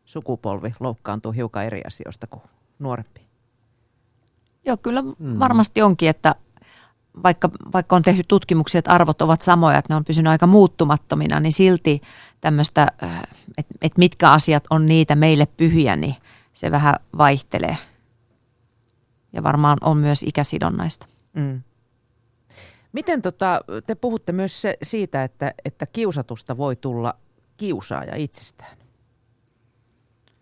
[0.10, 2.44] Sukupolvi loukkaantuu hiukan eri asioista kuin
[2.80, 3.22] nuorempi.
[4.66, 5.40] Joo, kyllä mm.
[5.40, 6.36] varmasti onkin, että
[7.24, 11.40] vaikka, vaikka on tehty tutkimuksia, että arvot ovat samoja, että ne on pysynyt aika muuttumattomina,
[11.40, 12.02] niin silti
[12.42, 12.88] tämmöistä,
[13.58, 16.16] että et mitkä asiat on niitä meille pyhiä, niin
[16.54, 17.78] se vähän vaihtelee.
[19.34, 21.08] Ja varmaan on myös ikäsidonnaista.
[21.34, 21.62] Mm.
[22.92, 27.14] Miten tota, te puhutte myös se, siitä, että, että kiusatusta voi tulla
[27.58, 28.79] kiusaaja itsestään?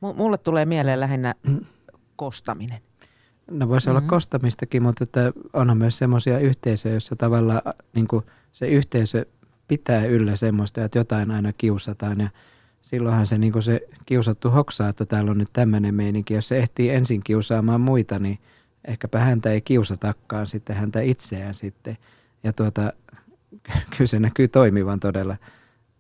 [0.02, 1.36] Mulle tulee mieleen lähinnä
[2.16, 2.82] kostaminen.
[3.52, 3.98] No voisi mm-hmm.
[3.98, 7.62] olla kostamistakin, mutta että onhan myös semmoisia yhteisöjä, joissa tavallaan
[7.96, 9.26] niin kuin se yhteisö
[9.68, 12.30] pitää yllä semmoista, että jotain aina kiusataan ja
[12.82, 16.34] silloinhan se, niin kuin se kiusattu hoksaa, että täällä on nyt tämmöinen meininki.
[16.34, 18.40] Jos se ehtii ensin kiusaamaan muita, niin
[18.86, 21.98] ehkäpä häntä ei kiusatakaan sitten häntä itseään sitten.
[22.44, 22.94] Ja tuota,
[23.98, 25.38] kyllä se näkyy toimivan todella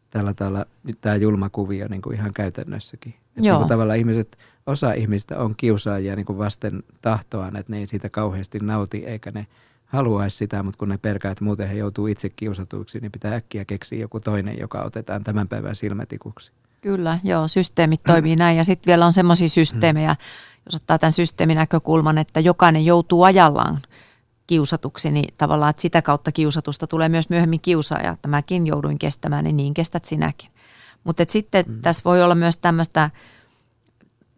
[0.10, 0.66] tällä tavalla
[1.02, 3.14] tämä julma kuvio niin kuin ihan käytännössäkin.
[3.38, 7.78] Että niin kuin tavallaan ihmiset, osa ihmistä on kiusaajia niin kuin vasten tahtoaan, että ne
[7.78, 9.48] ei siitä kauheasti nauti eikä ne
[9.86, 13.66] haluaisi sitä, mutta kun ne pelkää, että muuten he joutuu itse kiusatuiksi, niin pitää äkkiä
[13.66, 16.52] keksiä joku toinen, joka otetaan tämän päivän silmätikuksi.
[16.82, 20.16] Kyllä, joo, systeemit toimii näin ja sitten vielä on semmoisia systeemejä,
[20.66, 23.82] jos ottaa tämän systeemin näkökulman, että jokainen joutuu ajallaan
[24.48, 29.44] kiusatuksi, niin tavallaan, että sitä kautta kiusatusta tulee myös myöhemmin kiusaaja, että mäkin jouduin kestämään,
[29.44, 30.52] niin niin kestät sinäkin.
[31.08, 31.82] Mutta sitten mm.
[31.82, 33.10] tässä voi olla myös tämmöistä,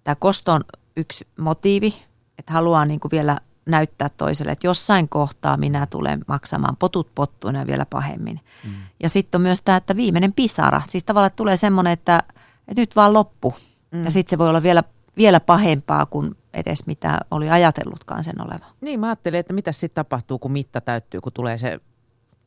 [0.04, 0.62] tämä kosto on
[0.98, 1.96] yksi motiivi,
[2.38, 7.68] että haluaa niin kuin vielä näyttää toiselle, että jossain kohtaa minä tulen maksamaan potut pottuina
[7.68, 8.40] vielä pahemmin.
[8.66, 8.72] Mm.
[9.04, 10.82] Ja sitten on myös tämä, että viimeinen pisara.
[10.90, 12.24] Siis tavallaan tulee semmoinen, että,
[12.68, 13.54] että nyt vaan loppu.
[13.92, 14.04] Mm.
[14.04, 14.84] Ja sitten se voi olla vielä,
[15.18, 18.66] vielä pahempaa kuin edes mitä oli ajatellutkaan sen oleva.
[18.82, 21.80] Niin, mä ajattelin, että mitä sitten tapahtuu, kun mitta täyttyy, kun tulee se,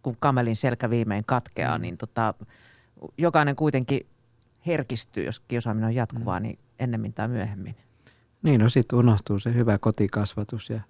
[0.02, 2.34] kun kamelin selkä viimein katkeaa, niin tota,
[3.18, 4.06] jokainen kuitenkin
[4.66, 6.42] herkistyy, jos kiusaaminen on jatkuvaa, mm.
[6.42, 7.76] niin ennemmin tai myöhemmin.
[8.42, 10.80] Niin, no sitten unohtuu se hyvä kotikasvatus ja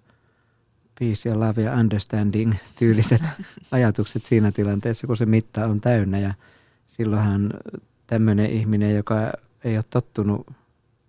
[0.99, 3.21] peace ja love ja understanding tyyliset
[3.71, 6.19] ajatukset siinä tilanteessa, kun se mitta on täynnä.
[6.19, 6.33] Ja
[6.87, 7.53] silloinhan
[8.07, 9.31] tämmöinen ihminen, joka
[9.63, 10.47] ei ole tottunut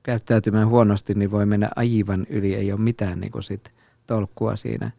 [0.03, 2.55] käyttäytymään huonosti, niin voi mennä aivan yli.
[2.55, 3.75] Ei ole mitään niin kuin sit
[4.07, 4.91] tolkkua siinä.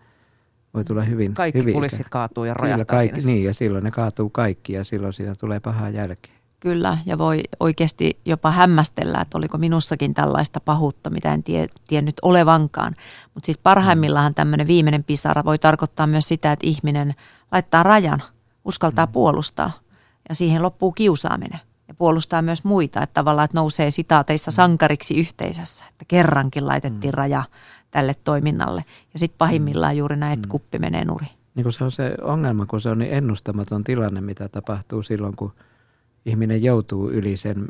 [0.75, 4.29] Voi tulla hyvin Kaikki hyvin kulissit kaatuu ja rojahtaa kaikki, Niin, ja silloin ne kaatuu
[4.29, 6.35] kaikki ja silloin siinä tulee pahaa jälkeen.
[6.59, 12.15] Kyllä, ja voi oikeasti jopa hämmästellä, että oliko minussakin tällaista pahuutta, mitä en tie, tiennyt
[12.21, 12.93] olevankaan.
[13.33, 17.15] Mutta siis parhaimmillaan tämmöinen viimeinen pisara voi tarkoittaa myös sitä, että ihminen
[17.51, 18.23] laittaa rajan,
[18.65, 19.11] uskaltaa mm.
[19.11, 19.71] puolustaa,
[20.29, 21.59] ja siihen loppuu kiusaaminen.
[21.87, 24.55] Ja puolustaa myös muita, että tavallaan että nousee sitaateissa mm.
[24.55, 27.17] sankariksi yhteisössä, että kerrankin laitettiin mm.
[27.17, 27.43] raja
[27.95, 28.85] tälle toiminnalle.
[29.13, 31.25] Ja sitten pahimmillaan juuri näin, että kuppi menee nuri.
[31.55, 35.35] Niin kun se on se ongelma, kun se on niin ennustamaton tilanne, mitä tapahtuu silloin,
[35.35, 35.53] kun–
[36.25, 37.65] ihminen joutuu yli sen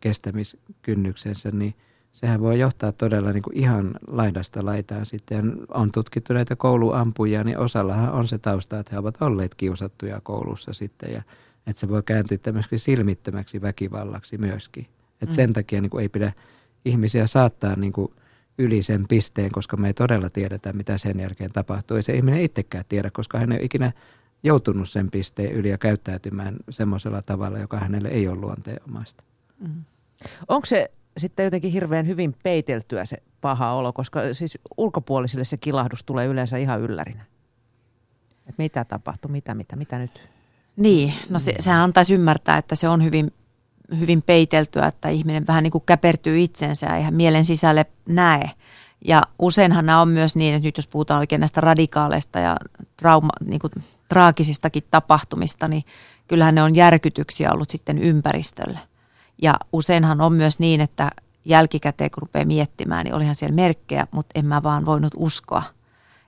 [0.00, 1.74] kestämiskynnyksensä, niin
[2.12, 5.56] sehän voi johtaa todella niin kuin ihan laidasta laitaan sitten.
[5.68, 10.72] On tutkittu näitä kouluampujia, niin osallahan on se tausta, että he ovat olleet kiusattuja koulussa
[10.72, 11.22] sitten ja
[11.66, 14.86] että se voi kääntyä tämmöiseksi silmittömäksi väkivallaksi myöskin.
[15.12, 15.36] Että mm.
[15.36, 16.32] sen takia niin kuin ei pidä
[16.84, 18.12] ihmisiä saattaa niin kuin
[18.58, 21.96] yli sen pisteen, koska me ei todella tiedetä, mitä sen jälkeen tapahtuu.
[21.96, 23.92] Ei se ihminen itsekään tiedä, koska hän ei ole ikinä
[24.42, 29.24] joutunut sen pisteen yli ja käyttäytymään semmoisella tavalla, joka hänelle ei ole luonteenomaista.
[29.60, 29.84] Mm.
[30.48, 36.04] Onko se sitten jotenkin hirveän hyvin peiteltyä se paha olo, koska siis ulkopuolisille se kilahdus
[36.04, 37.24] tulee yleensä ihan yllärinä.
[38.46, 40.28] Et mitä tapahtuu, mitä, mitä, mitä nyt?
[40.76, 43.32] Niin, no se, sehän antaisi ymmärtää, että se on hyvin,
[43.98, 48.50] hyvin peiteltyä, että ihminen vähän niin kuin käpertyy itsensä ja ihan mielen sisälle näe.
[49.04, 52.56] Ja useinhan nämä on myös niin, että nyt jos puhutaan oikein näistä radikaaleista ja
[52.96, 53.72] trauma, niin kuin
[54.08, 55.84] traagisistakin tapahtumista, niin
[56.28, 58.78] kyllähän ne on järkytyksiä ollut sitten ympäristölle.
[59.42, 61.10] Ja useinhan on myös niin, että
[61.44, 65.62] jälkikäteen kun rupeaa miettimään, niin olihan siellä merkkejä, mutta en mä vaan voinut uskoa.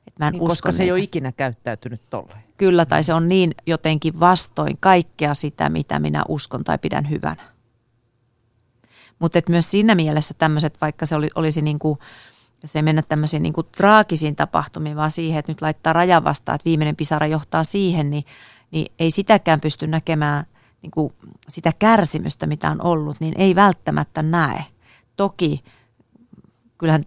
[0.06, 2.42] Että mä en niin, koska se ei ole ikinä käyttäytynyt tolleen.
[2.60, 7.42] Kyllä, tai se on niin jotenkin vastoin kaikkea sitä, mitä minä uskon tai pidän hyvänä.
[9.18, 11.98] Mutta myös siinä mielessä tämmöiset, vaikka se oli, olisi niin kuin
[12.64, 16.54] se ei mennä tämmöisiin niin kuin traagisiin tapahtumiin, vaan siihen, että nyt laittaa rajan vastaan,
[16.54, 18.24] että viimeinen pisara johtaa siihen, niin,
[18.70, 20.44] niin ei sitäkään pysty näkemään
[20.82, 21.12] niin kuin
[21.48, 24.64] sitä kärsimystä, mitä on ollut, niin ei välttämättä näe.
[25.16, 25.64] Toki
[26.78, 27.06] kyllähän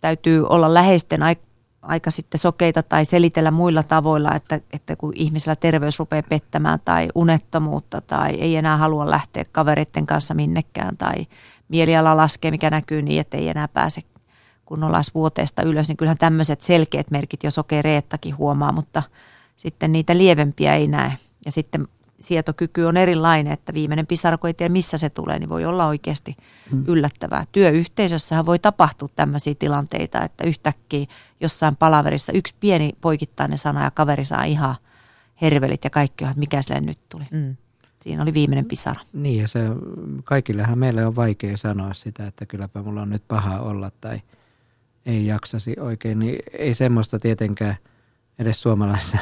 [0.00, 1.22] täytyy olla läheisten
[1.82, 7.08] aika sitten sokeita tai selitellä muilla tavoilla, että, että kun ihmisellä terveys rupeaa pettämään tai
[7.14, 11.14] unettomuutta tai ei enää halua lähteä kavereiden kanssa minnekään tai
[11.68, 14.00] mieliala laskee, mikä näkyy niin, että ei enää pääse
[14.64, 19.02] kunnolla vuoteesta ylös, niin kyllähän tämmöiset selkeät merkit jo sokereettakin huomaa, mutta
[19.56, 21.12] sitten niitä lievempiä ei näe.
[21.44, 21.88] Ja sitten
[22.22, 25.86] sietokyky on erilainen, että viimeinen pisara, kun ei tiedä missä se tulee, niin voi olla
[25.86, 26.36] oikeasti
[26.70, 26.84] hmm.
[26.86, 27.44] yllättävää.
[27.52, 31.06] Työyhteisössähän voi tapahtua tämmöisiä tilanteita, että yhtäkkiä
[31.40, 34.74] jossain palaverissa yksi pieni poikittainen sana ja kaveri saa ihan
[35.42, 37.24] hervelit ja kaikki että mikä sille nyt tuli.
[37.30, 37.56] Hmm.
[38.02, 39.00] Siinä oli viimeinen pisara.
[39.12, 39.60] Niin ja se,
[40.24, 44.20] kaikillehan meille on vaikea sanoa sitä, että kylläpä mulla on nyt paha olla tai
[45.06, 46.18] ei jaksasi oikein.
[46.18, 47.76] Niin ei semmoista tietenkään
[48.38, 49.18] edes suomalaisessa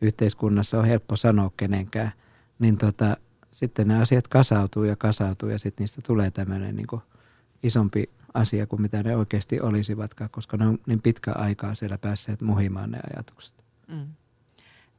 [0.00, 2.12] yhteiskunnassa ole helppo sanoa kenenkään.
[2.58, 3.16] Niin tota,
[3.52, 6.86] sitten ne asiat kasautuu ja kasautuu ja sitten niistä tulee tämmöinen niin
[7.62, 12.40] isompi asia kuin mitä ne oikeasti olisivatkaan, koska ne on niin pitkä aikaa siellä päässeet
[12.40, 13.54] muhimaan ne ajatukset.
[13.88, 14.06] Mm.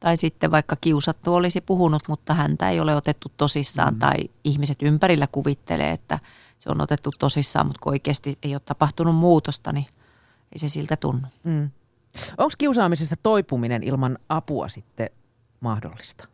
[0.00, 3.98] Tai sitten vaikka kiusattu olisi puhunut, mutta häntä ei ole otettu tosissaan mm.
[3.98, 6.18] tai ihmiset ympärillä kuvittelee, että
[6.58, 9.86] se on otettu tosissaan, mutta kun oikeasti ei ole tapahtunut muutosta, niin
[10.52, 11.28] ei se siltä tunnu.
[11.44, 11.70] Mm.
[12.38, 15.10] Onko kiusaamisesta toipuminen ilman apua sitten
[15.60, 16.28] mahdollista?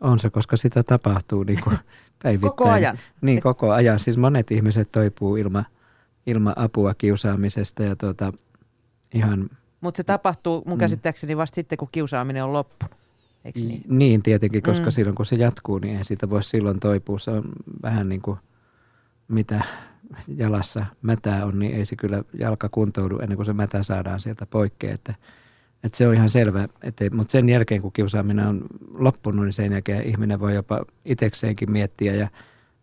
[0.00, 1.78] On se, koska sitä tapahtuu niin kuin
[2.22, 2.50] päivittäin.
[2.50, 2.98] koko ajan?
[3.20, 3.98] Niin, koko ajan.
[3.98, 5.66] Siis monet ihmiset toipuu ilman
[6.26, 8.32] ilma apua kiusaamisesta ja tuota,
[9.14, 9.48] ihan
[9.84, 10.80] mutta se tapahtuu mun mm.
[10.80, 12.94] käsittääkseni vasta sitten, kun kiusaaminen on loppunut.
[13.44, 13.82] Eikö niin?
[13.88, 14.90] Niin, tietenkin, koska mm.
[14.90, 17.18] silloin kun se jatkuu, niin ei siitä voi silloin toipua.
[17.18, 17.44] Se on
[17.82, 18.38] vähän niin kuin
[19.28, 19.64] mitä
[20.36, 24.46] jalassa mätää on, niin ei se kyllä jalka kuntoudu ennen kuin se mätä saadaan sieltä
[24.46, 24.94] poikkeen.
[24.94, 25.14] Että,
[25.84, 26.68] että se on ihan selvä,
[27.12, 32.14] mutta sen jälkeen kun kiusaaminen on loppunut, niin sen jälkeen ihminen voi jopa itsekseenkin miettiä
[32.14, 32.28] ja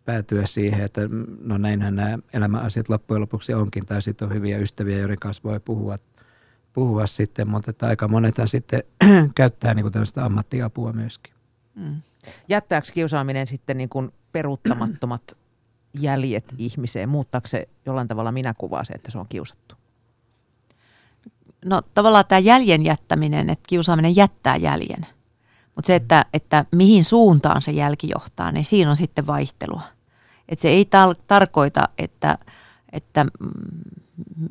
[0.06, 1.02] päätyä siihen, että
[1.42, 5.60] no näinhän nämä elämäasiat loppujen lopuksi onkin, tai sitten on hyviä ystäviä, joiden kanssa voi
[5.60, 5.98] puhua,
[6.74, 8.84] puhua sitten, mutta että aika monethan sitten
[9.36, 11.34] käyttää niin kuin tällaista ammattiapua myöskin.
[11.76, 12.02] Mm.
[12.50, 15.38] Jättääkö kiusaaminen sitten niin kuin peruuttamattomat
[16.00, 17.10] jäljet ihmiseen?
[17.10, 19.81] Muuttaako se jollain tavalla minä kuvaa se, että se on kiusattu?
[21.66, 25.08] No tavallaan tämä jäljen jättäminen, että kiusaaminen jättää jäljen.
[25.76, 29.82] Mutta se, että, että mihin suuntaan se jälki johtaa, niin siinä on sitten vaihtelua.
[30.50, 32.38] Et se ei tar- tarkoita, että,
[32.92, 33.26] että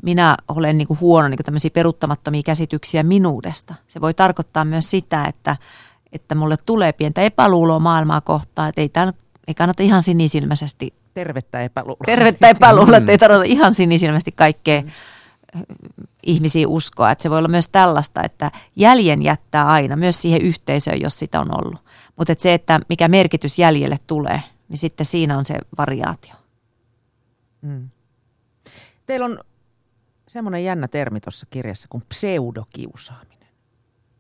[0.03, 3.75] minä olen niin kuin huono niin kuin tämmöisiä peruuttamattomia käsityksiä minuudesta.
[3.87, 5.57] Se voi tarkoittaa myös sitä, että,
[6.13, 9.15] että mulle tulee pientä epäluuloa maailmaa kohtaan, että ei, tämän,
[9.49, 10.95] ei kannata ihan sinisilmäisesti.
[11.15, 12.05] Tervettä epäluuloa.
[12.07, 14.89] Tervettä epäluuloa, että ei tarvita ihan sinisilmäisesti kaikkea mm.
[16.23, 17.11] Ihmisiä uskoa.
[17.11, 21.41] Että se voi olla myös tällaista, että jäljen jättää aina, myös siihen yhteisöön, jos sitä
[21.41, 21.81] on ollut.
[22.17, 26.35] Mutta että se, että mikä merkitys jäljelle tulee, niin sitten siinä on se variaatio.
[27.63, 27.89] Mm.
[29.07, 29.39] Teillä on
[30.29, 33.49] semmoinen jännä termi tuossa kirjassa kuin pseudokiusaaminen.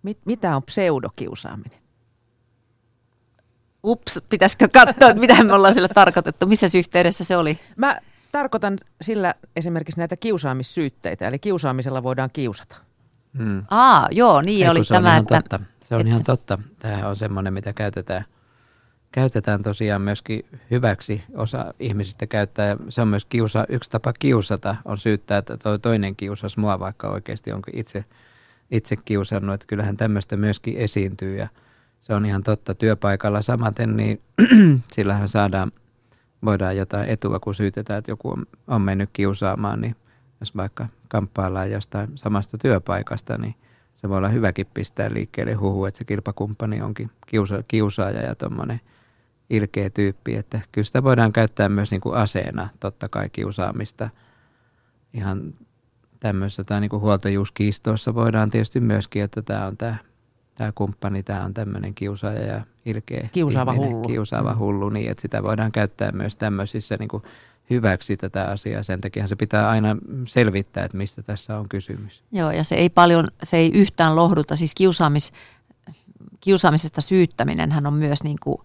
[0.02, 1.80] Mit, mitä on pseudokiusaaminen?
[3.84, 6.46] Ups, pitäisikö katsoa, että mitä me ollaan sillä tarkoitettu?
[6.46, 7.58] Missä yhteydessä se oli?
[7.76, 8.00] Mä
[8.32, 12.76] tarkoitan sillä esimerkiksi näitä kiusaamissyytteitä, eli kiusaamisella voidaan kiusata.
[13.38, 13.64] Hmm.
[13.70, 15.14] Aa, joo, niin Eiku, oli se tämä.
[15.14, 15.60] On että, totta.
[15.88, 16.58] Se on että, ihan totta.
[16.78, 18.24] Tämähän on semmoinen, mitä käytetään,
[19.12, 21.22] käytetään tosiaan myöskin hyväksi.
[21.34, 26.16] Osa ihmisistä käyttää, se on myös kiusa, yksi tapa kiusata, on syyttää, että toi toinen
[26.16, 28.04] kiusas mua, vaikka oikeasti onko itse,
[28.70, 29.54] itse kiusannut.
[29.54, 31.48] Että kyllähän tämmöistä myöskin esiintyy ja
[32.00, 34.20] se on ihan totta työpaikalla samaten, niin
[34.94, 35.72] sillähän saadaan
[36.44, 39.96] voidaan jotain etua, kun syytetään, että joku on, on mennyt kiusaamaan, niin
[40.40, 43.54] jos vaikka kamppaillaan jostain samasta työpaikasta, niin
[43.96, 48.80] se voi olla hyväkin pistää liikkeelle huhu, että se kilpakumppani onkin kiusa, kiusaaja ja tuommoinen
[49.50, 50.36] ilkeä tyyppi.
[50.36, 54.10] Että kyllä sitä voidaan käyttää myös niin kuin aseena, totta kai kiusaamista.
[55.14, 55.54] Ihan
[56.20, 59.96] tämmöisessä tai niin kuin huoltajuuskiistoissa voidaan tietysti myöskin, että tämä on tämä
[60.60, 64.08] tämä kumppani, tämä on tämmöinen kiusaaja ja ilkeä Kiusaava ihminen, hullu.
[64.08, 64.58] Kiusaava mm.
[64.58, 67.22] hullu, niin että sitä voidaan käyttää myös tämmöisissä niin kuin
[67.70, 68.82] hyväksi tätä asiaa.
[68.82, 69.96] Sen takia se pitää aina
[70.26, 72.22] selvittää, että mistä tässä on kysymys.
[72.32, 74.56] Joo, ja se ei paljon, se ei yhtään lohduta.
[74.56, 75.32] Siis kiusaamis,
[76.40, 78.58] kiusaamisesta syyttäminen hän on myös niin kuin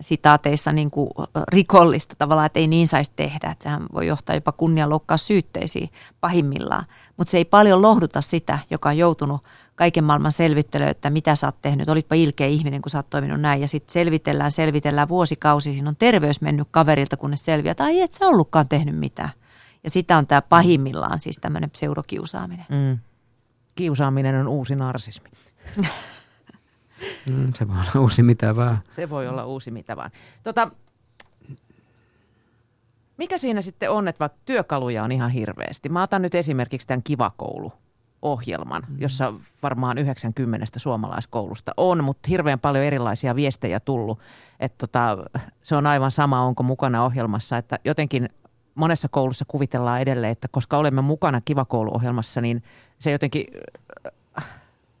[0.00, 1.10] sitaateissa niin kuin
[1.48, 3.50] rikollista tavallaan, että ei niin saisi tehdä.
[3.50, 6.84] Että sehän voi johtaa jopa kunnianloukkaa syytteisiin pahimmillaan.
[7.16, 9.44] Mutta se ei paljon lohduta sitä, joka on joutunut
[9.74, 13.40] kaiken maailman selvittelyä, että mitä sä oot tehnyt, olitpa ilkeä ihminen, kun sä oot toiminut
[13.40, 13.60] näin.
[13.60, 18.12] Ja sitten selvitellään, selvitellään vuosikausi, siinä on terveys mennyt kaverilta, kunnes selviää, että ai et
[18.12, 19.30] sä ollutkaan tehnyt mitään.
[19.84, 22.66] Ja sitä on tämä pahimmillaan siis tämmöinen pseudokiusaaminen.
[22.68, 22.98] Mm.
[23.74, 25.28] Kiusaaminen on uusi narsismi.
[27.30, 28.78] mm, se voi olla uusi mitä vaan.
[28.90, 30.10] Se voi olla uusi mitä vaan.
[30.42, 30.70] Tota,
[33.16, 35.88] mikä siinä sitten on, että vaikka työkaluja on ihan hirveästi.
[35.88, 37.72] Mä otan nyt esimerkiksi tämän Kivakoulu
[38.22, 38.96] ohjelman, mm.
[39.00, 44.18] jossa varmaan 90 suomalaiskoulusta on, mutta hirveän paljon erilaisia viestejä tullut.
[44.60, 45.16] Että tota,
[45.62, 48.28] se on aivan sama, onko mukana ohjelmassa, että jotenkin
[48.74, 52.62] monessa koulussa kuvitellaan edelleen, että koska olemme mukana Kiva-kouluohjelmassa, niin
[52.98, 53.46] se jotenkin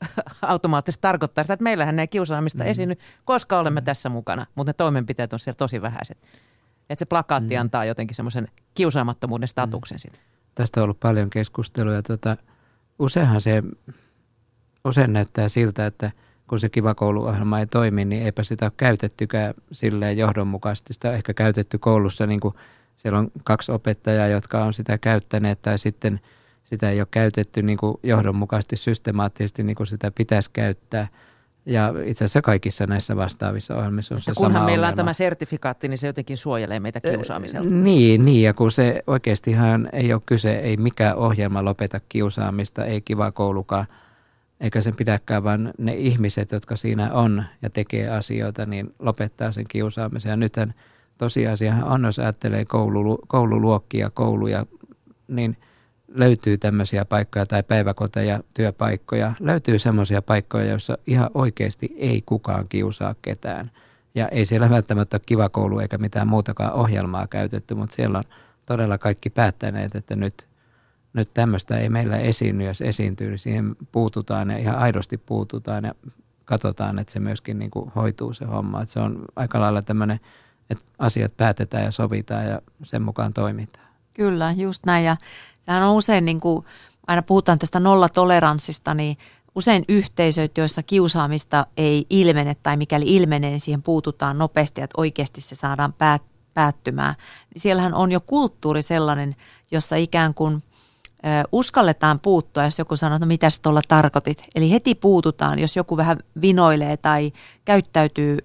[0.42, 2.70] automaattisesti tarkoittaa sitä, että meillähän ei kiusaamista mm.
[2.70, 3.84] esiinny, koska olemme mm.
[3.84, 6.18] tässä mukana, mutta ne toimenpiteet on siellä tosi vähäiset.
[6.90, 7.60] Että se plakaatti mm.
[7.60, 10.18] antaa jotenkin semmoisen kiusaamattomuuden statuksen mm.
[10.54, 12.02] Tästä on ollut paljon keskustelua.
[12.02, 12.36] Tota,
[12.98, 13.62] useinhan se
[14.84, 16.10] usein näyttää siltä, että
[16.48, 20.92] kun se kiva kouluohjelma ei toimi, niin eipä sitä ole käytettykään silleen johdonmukaisesti.
[20.92, 22.54] Sitä on ehkä käytetty koulussa, niin kuin
[22.96, 26.20] siellä on kaksi opettajaa, jotka on sitä käyttäneet, tai sitten
[26.64, 31.08] sitä ei ole käytetty niin kuin johdonmukaisesti, systemaattisesti, niin kuin sitä pitäisi käyttää–
[31.66, 34.88] ja itse asiassa kaikissa näissä vastaavissa ohjelmissa on että se kunhan sama meillä ongelma.
[34.88, 37.70] on tämä sertifikaatti, niin se jotenkin suojelee meitä kiusaamiselta.
[37.70, 43.00] Niin, niin, ja kun se oikeastihan ei ole kyse, ei mikään ohjelma lopeta kiusaamista, ei
[43.00, 43.86] kiva koulukaan,
[44.60, 49.64] eikä sen pidäkään, vaan ne ihmiset, jotka siinä on ja tekee asioita, niin lopettaa sen
[49.68, 50.30] kiusaamisen.
[50.30, 50.74] Ja nythän
[51.18, 54.66] tosiasiahan on, jos ajattelee koulu, koululuokkia, kouluja,
[55.28, 55.56] niin–
[56.14, 63.14] löytyy tämmöisiä paikkoja tai päiväkoteja, työpaikkoja, löytyy semmoisia paikkoja, joissa ihan oikeasti ei kukaan kiusaa
[63.22, 63.70] ketään.
[64.14, 68.24] Ja ei siellä välttämättä ole kiva koulu eikä mitään muutakaan ohjelmaa käytetty, mutta siellä on
[68.66, 70.48] todella kaikki päättäneet, että nyt,
[71.12, 72.64] nyt tämmöistä ei meillä esiinny.
[72.64, 75.94] Jos esiintyy, niin siihen puututaan ja ihan aidosti puututaan ja
[76.44, 78.82] katsotaan, että se myöskin niin kuin hoituu se homma.
[78.82, 80.20] Että se on aika lailla tämmöinen,
[80.70, 83.84] että asiat päätetään ja sovitaan ja sen mukaan toimitaan.
[84.14, 85.04] Kyllä, just näin.
[85.04, 85.16] Ja
[85.66, 86.64] Sehän on usein, niin kuin,
[87.06, 89.16] aina puhutaan tästä nollatoleranssista, niin
[89.54, 95.40] usein yhteisöt, joissa kiusaamista ei ilmene tai mikäli ilmenee, niin siihen puututaan nopeasti, että oikeasti
[95.40, 96.22] se saadaan päät,
[96.54, 97.14] päättymään.
[97.54, 99.36] Niin siellähän on jo kulttuuri sellainen,
[99.70, 100.62] jossa ikään kuin
[101.52, 104.44] uskalletaan puuttua, jos joku sanoo, että no mitä tuolla tarkoitit.
[104.54, 107.32] Eli heti puututaan, jos joku vähän vinoilee tai
[107.64, 108.38] käyttäytyy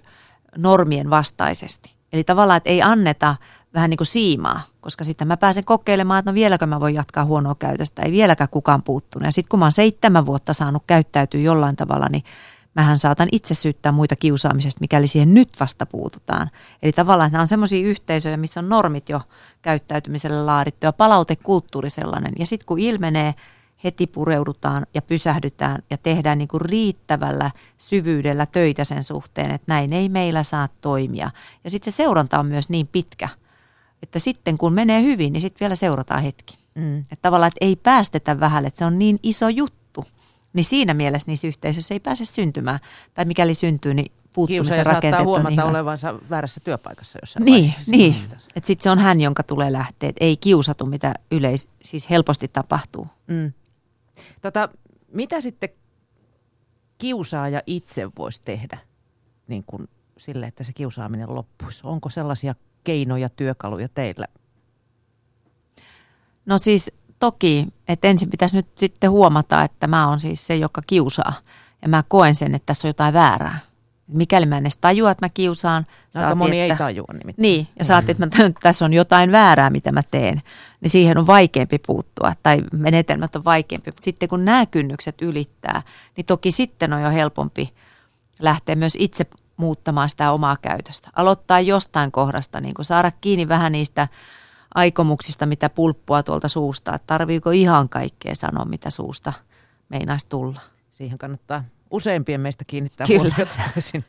[0.57, 1.95] normien vastaisesti.
[2.13, 3.36] Eli tavallaan, että ei anneta
[3.74, 7.26] vähän niin kuin siimaa, koska sitten mä pääsen kokeilemaan, että no vieläkö mä voin jatkaa
[7.26, 9.26] huonoa käytöstä, ei vieläkään kukaan puuttunut.
[9.26, 12.24] Ja sitten kun mä oon seitsemän vuotta saanut käyttäytyä jollain tavalla, niin
[12.76, 16.49] mähän saatan itse syyttää muita kiusaamisesta, mikäli siihen nyt vasta puututaan.
[16.84, 19.22] Eli tavallaan että nämä on semmoisia yhteisöjä, missä on normit jo
[19.61, 22.34] käyttäytymiselle laadittu ja palautekulttuuri sellainen.
[22.39, 23.34] Ja sitten kun ilmenee,
[23.84, 29.93] heti pureudutaan ja pysähdytään ja tehdään niin kuin riittävällä syvyydellä töitä sen suhteen, että näin
[29.93, 31.32] ei meillä saa toimia.
[31.63, 33.30] Ja sitten se seuranta on myös niin pitkä,
[34.03, 36.57] että sitten kun menee hyvin, niin sitten vielä seurataan hetki.
[36.75, 36.97] Mm.
[36.99, 40.05] Että tavallaan, että ei päästetä vähälle, että se on niin iso juttu.
[40.53, 42.79] Niin siinä mielessä niissä yhteisöissä ei pääse syntymään.
[43.13, 47.91] Tai mikäli syntyy, niin puuttumisen rakenteet saattaa huomata niin olevansa väärässä työpaikassa jossain Niin, vaiheessa.
[47.91, 48.15] niin.
[48.55, 50.09] että sitten se on hän, jonka tulee lähteä.
[50.09, 53.07] Et ei kiusatu, mitä yleis, siis helposti tapahtuu.
[53.27, 53.53] Mm.
[54.41, 54.69] Tota,
[55.13, 55.69] mitä sitten
[56.97, 58.77] kiusaaja itse voisi tehdä
[59.47, 59.87] niin kuin
[60.17, 61.81] sille, että se kiusaaminen loppuisi?
[61.83, 64.25] Onko sellaisia keinoja, työkaluja teillä?
[66.45, 70.82] No siis toki, että ensin pitäisi nyt sitten huomata, että mä oon siis se, joka
[70.88, 71.34] kiusaa.
[71.82, 73.59] Ja mä koen sen, että tässä on jotain väärää.
[74.07, 75.86] Mikäli mä en edes tajua, että mä kiusaan.
[76.15, 77.41] No, aika moni että, ei tajua nimittäin.
[77.41, 80.41] Niin, ja sä että mä tajun, että tässä on jotain väärää, mitä mä teen.
[80.82, 83.91] Niin siihen on vaikeampi puuttua, tai menetelmät on vaikeampi.
[83.91, 85.82] Mutta sitten kun nämä kynnykset ylittää,
[86.17, 87.73] niin toki sitten on jo helpompi
[88.39, 89.25] lähteä myös itse
[89.60, 91.10] muuttamaan sitä omaa käytöstä.
[91.16, 94.07] Aloittaa jostain kohdasta, niin kuin saada kiinni vähän niistä
[94.76, 96.95] aikomuksista, mitä pulppua tuolta suusta.
[96.95, 99.34] Että tarviiko ihan kaikkea sanoa, mitä suusta
[99.89, 100.62] meinaisi tulla.
[100.91, 103.22] Siihen kannattaa useimpien meistä kiinnittää Kyllä.
[103.22, 104.05] huomiota täysin.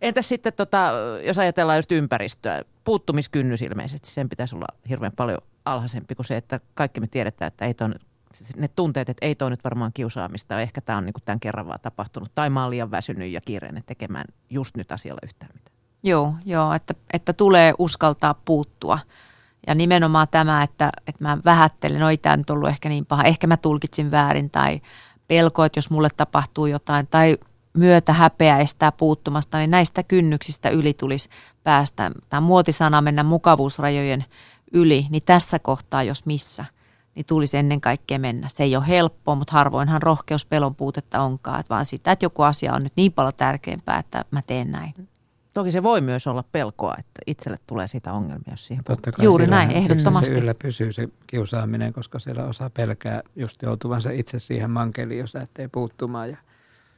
[0.00, 0.92] Entäs sitten, tota,
[1.24, 6.60] jos ajatellaan just ympäristöä, puuttumiskynnys ilmeisesti, sen pitäisi olla hirveän paljon alhaisempi kuin se, että
[6.74, 7.94] kaikki me tiedetään, että ei ton,
[8.56, 11.80] ne tunteet, että ei toi nyt varmaan kiusaamista, ehkä tämä on niin tämän kerran vaan
[11.82, 15.76] tapahtunut, tai mä oon liian väsynyt ja kiireinen tekemään just nyt asialla yhtään mitään.
[16.02, 18.98] Joo, joo että, että tulee uskaltaa puuttua.
[19.66, 23.22] Ja nimenomaan tämä, että, että mä vähättelen, no ei tämä nyt ollut ehkä niin paha,
[23.22, 24.80] ehkä mä tulkitsin väärin tai
[25.28, 27.38] pelko, että jos mulle tapahtuu jotain tai
[27.74, 31.28] myötä häpeä estää puuttumasta, niin näistä kynnyksistä yli tulisi
[31.64, 32.10] päästä.
[32.28, 34.24] Tämä muotisana mennä mukavuusrajojen
[34.72, 36.64] yli, niin tässä kohtaa, jos missä,
[37.14, 38.48] niin tulisi ennen kaikkea mennä.
[38.48, 42.42] Se ei ole helppoa, mutta harvoinhan rohkeus pelon puutetta onkaan, että vaan sitä, että joku
[42.42, 44.94] asia on nyt niin paljon tärkeämpää, että mä teen näin.
[45.52, 49.24] Toki se voi myös olla pelkoa, että itselle tulee siitä ongelmia, jos siihen Totta kai
[49.24, 50.26] Juuri näin, ehdottomasti.
[50.26, 55.34] Se yllä pysyy se kiusaaminen, koska siellä osa pelkää just joutuvansa itse siihen mankeliin, jos
[55.34, 56.30] lähtee puuttumaan.
[56.30, 56.36] Ja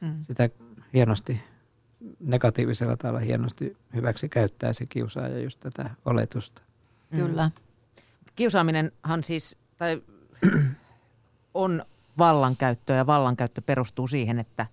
[0.01, 0.17] Mm.
[0.21, 0.49] sitä
[0.93, 1.41] hienosti,
[2.19, 6.61] negatiivisella tavalla hienosti hyväksi käyttää se kiusaaja just tätä oletusta.
[7.15, 7.51] Kyllä.
[8.35, 10.01] Kiusaaminenhan siis, tai
[11.53, 11.85] on
[12.17, 14.65] vallankäyttöä ja vallankäyttö perustuu siihen, että,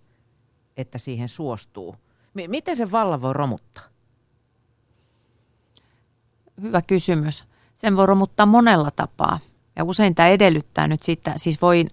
[0.77, 1.97] että siihen suostuu.
[2.35, 3.85] M- miten se vallan voi romuttaa?
[6.63, 7.45] Hyvä kysymys.
[7.77, 9.41] Sen voi romuttaa monella tapaa.
[9.77, 11.91] Ja usein tämä edellyttää nyt sitä, siis voin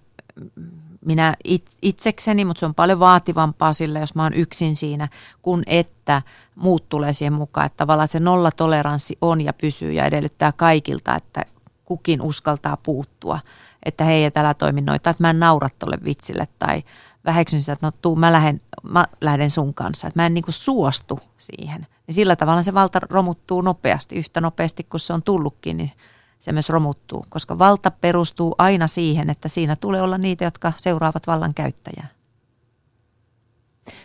[1.05, 5.07] minä it- itsekseni, mutta se on paljon vaativampaa sillä, jos mä oon yksin siinä,
[5.41, 6.22] kun että
[6.55, 7.66] muut tulee siihen mukaan.
[7.66, 11.45] Että tavallaan se nollatoleranssi on ja pysyy ja edellyttää kaikilta, että
[11.90, 13.40] kukin uskaltaa puuttua.
[13.86, 16.84] Että hei, et älä toimi noita, että mä en naura tolle vitsille tai
[17.26, 20.08] väheksyn sitä, että no tuu, mä lähden, mä lähden sun kanssa.
[20.08, 21.88] Että mä en niinku suostu siihen.
[22.08, 25.92] Niin sillä tavalla se valta romuttuu nopeasti, yhtä nopeasti kuin se on tullutkin, niin
[26.40, 27.26] se myös romuttuu.
[27.30, 32.08] Koska valta perustuu aina siihen, että siinä tulee olla niitä, jotka seuraavat vallan käyttäjää.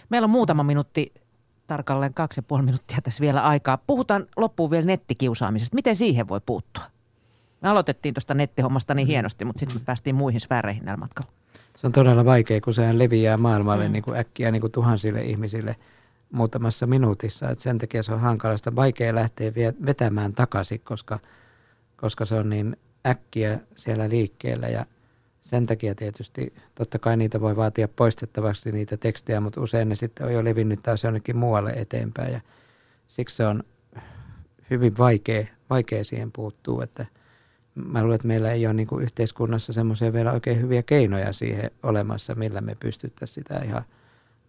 [0.08, 1.14] Meillä on muutama minuutti,
[1.66, 3.78] tarkalleen kaksi ja puoli minuuttia tässä vielä aikaa.
[3.78, 5.74] Puhutaan loppuun vielä nettikiusaamisesta.
[5.74, 6.93] Miten siihen voi puuttua?
[7.64, 11.30] Me aloitettiin tuosta nettihommasta niin hienosti, mutta sitten me päästiin muihin sfääreihin näillä matkalla.
[11.76, 13.92] Se on todella vaikea, kun sehän leviää maailmalle mm.
[13.92, 15.76] niin kuin äkkiä niin kuin tuhansille ihmisille
[16.32, 17.50] muutamassa minuutissa.
[17.50, 18.76] Et sen takia se on hankalasta.
[18.76, 19.52] Vaikea lähteä
[19.86, 21.18] vetämään takaisin, koska,
[21.96, 24.68] koska se on niin äkkiä siellä liikkeellä.
[24.68, 24.86] Ja
[25.42, 30.26] sen takia tietysti, totta kai niitä voi vaatia poistettavaksi niitä tekstejä, mutta usein ne sitten
[30.26, 32.32] on jo levinnyt taas jonnekin muualle eteenpäin.
[32.32, 32.40] Ja
[33.08, 33.62] siksi se on
[34.70, 37.06] hyvin vaikea, vaikea siihen puuttuu, että
[37.74, 41.70] mä luulen, että meillä ei ole niin kuin yhteiskunnassa semmoisia vielä oikein hyviä keinoja siihen
[41.82, 43.82] olemassa, millä me pystyttäisiin sitä ihan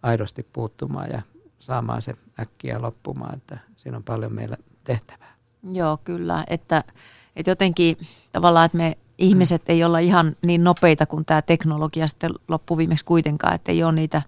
[0.02, 1.22] aidosti puuttumaan ja
[1.58, 5.34] saamaan se äkkiä loppumaan, että siinä on paljon meillä tehtävää.
[5.72, 6.44] Joo, kyllä.
[6.46, 6.84] Että,
[7.36, 7.96] että jotenkin
[8.32, 13.54] tavallaan, että me ihmiset ei olla ihan niin nopeita kuin tämä teknologia sitten loppuviimeksi kuitenkaan,
[13.54, 14.22] että ei ole niitä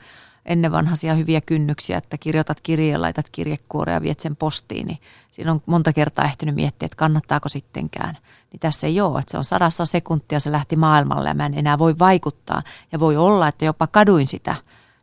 [0.47, 4.99] ennen vanhaisia hyviä kynnyksiä, että kirjoitat kirjeen, laitat kirjekuorea ja viet sen postiin, niin
[5.31, 8.19] siinä on monta kertaa ehtinyt miettiä, että kannattaako sittenkään.
[8.53, 11.59] Niin tässä ei ole, että se on sadassa sekuntia, se lähti maailmalle ja mä en
[11.59, 12.63] enää voi vaikuttaa.
[12.93, 14.55] Ja voi olla, että jopa kaduin sitä.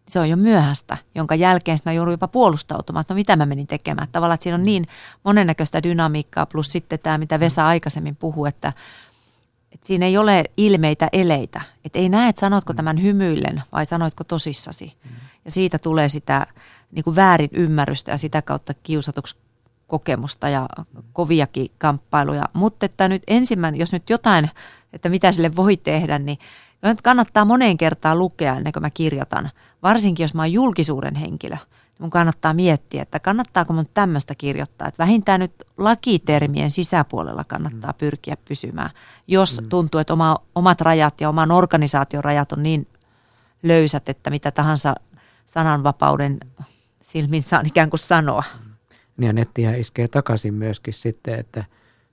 [0.07, 3.67] Se on jo myöhäistä, jonka jälkeen mä joudun jopa puolustautumaan, että no mitä mä menin
[3.67, 4.07] tekemään.
[4.11, 4.87] Tavallaan, että siinä on niin
[5.23, 8.73] monennäköistä dynamiikkaa, plus sitten tämä, mitä Vesa aikaisemmin puhui, että
[9.71, 11.61] että siinä ei ole ilmeitä eleitä.
[11.85, 14.93] Että ei näe, että sanotko tämän hymyillen vai sanoitko tosissasi.
[15.03, 15.11] Mm.
[15.45, 16.47] Ja siitä tulee sitä
[16.91, 19.35] niin kuin väärin ymmärrystä ja sitä kautta kiusatuksi
[19.87, 20.67] kokemusta ja
[21.13, 22.43] koviakin kamppailuja.
[22.53, 24.49] Mutta että nyt ensimmäinen, jos nyt jotain,
[24.93, 26.37] että mitä sille voi tehdä, niin
[26.81, 29.49] nyt kannattaa moneen kertaan lukea ennen kuin mä kirjoitan.
[29.83, 31.57] Varsinkin, jos mä oon julkisuuden henkilö–
[31.99, 34.87] mun kannattaa miettiä, että kannattaako mun tämmöistä kirjoittaa.
[34.87, 37.97] Että vähintään nyt lakitermien sisäpuolella kannattaa mm.
[37.97, 38.89] pyrkiä pysymään,
[39.27, 39.69] jos mm.
[39.69, 42.87] tuntuu, että oma, omat rajat ja oman organisaation rajat on niin
[43.63, 44.95] löysät, että mitä tahansa
[45.45, 46.37] sananvapauden
[47.01, 48.43] silmin saan ikään kuin sanoa.
[49.17, 51.63] Ja nettiä iskee takaisin myöskin sitten, että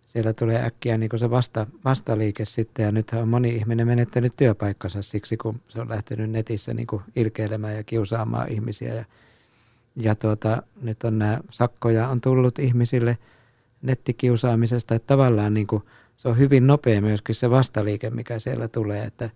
[0.06, 2.84] siellä tulee äkkiä niin se vasta, vastaliike sitten.
[2.84, 6.86] Ja nythän on moni ihminen menettänyt työpaikkansa siksi, kun se on lähtenyt netissä niin
[7.16, 8.94] ilkeilemään ja kiusaamaan ihmisiä.
[8.94, 9.04] Ja
[9.96, 13.18] ja tuota, nyt on nämä sakkoja on tullut ihmisille
[13.82, 15.66] nettikiusaamisesta, että tavallaan niin
[16.16, 19.30] se on hyvin nopea myöskin se vastaliike, mikä siellä tulee, että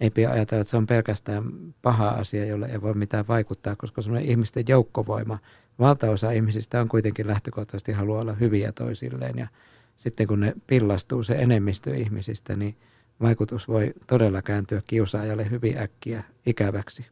[0.00, 1.44] ei pidä ajatella, että se on pelkästään
[1.82, 5.38] paha asia, jolle ei voi mitään vaikuttaa, koska semmoinen ihmisten joukkovoima,
[5.78, 9.48] valtaosa ihmisistä on kuitenkin lähtökohtaisesti haluaa olla hyviä toisilleen ja
[9.96, 12.76] sitten kun ne pillastuu se enemmistö ihmisistä, niin
[13.20, 17.06] vaikutus voi todella kääntyä kiusaajalle hyvin äkkiä ikäväksi.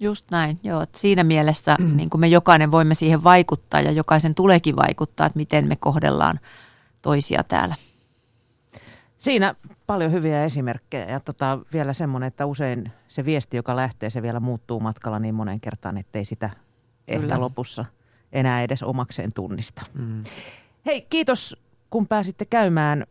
[0.00, 0.82] Just näin, joo.
[0.82, 5.36] Että siinä mielessä niin kuin me jokainen voimme siihen vaikuttaa ja jokaisen tuleekin vaikuttaa, että
[5.36, 6.40] miten me kohdellaan
[7.02, 7.74] toisia täällä.
[9.18, 9.54] Siinä
[9.86, 14.40] paljon hyviä esimerkkejä ja tota, vielä semmoinen, että usein se viesti, joka lähtee, se vielä
[14.40, 16.50] muuttuu matkalla niin monen kertaan, ettei sitä
[17.12, 17.84] ehkä lopussa
[18.32, 19.82] enää edes omakseen tunnista.
[19.94, 20.24] Mm.
[20.86, 21.56] Hei, kiitos
[21.90, 23.04] kun pääsitte käymään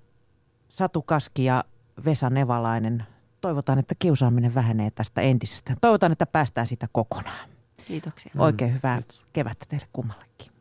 [0.69, 1.63] Satu Kaski ja
[2.05, 3.03] Vesa Nevalainen
[3.41, 5.77] toivotaan, että kiusaaminen vähenee tästä entisestään.
[5.81, 7.49] Toivotaan, että päästään sitä kokonaan.
[7.87, 8.31] Kiitoksia.
[8.37, 9.21] Oikein hyvää Kiitos.
[9.33, 10.51] kevättä teille kummallekin.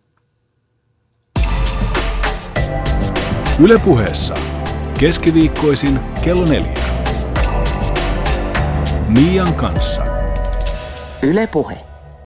[3.59, 4.34] Ylepuheessa
[5.01, 6.74] keskiviikkoisin kello neljä.
[9.09, 10.03] Mian kanssa.
[11.22, 11.89] Ylepuhe.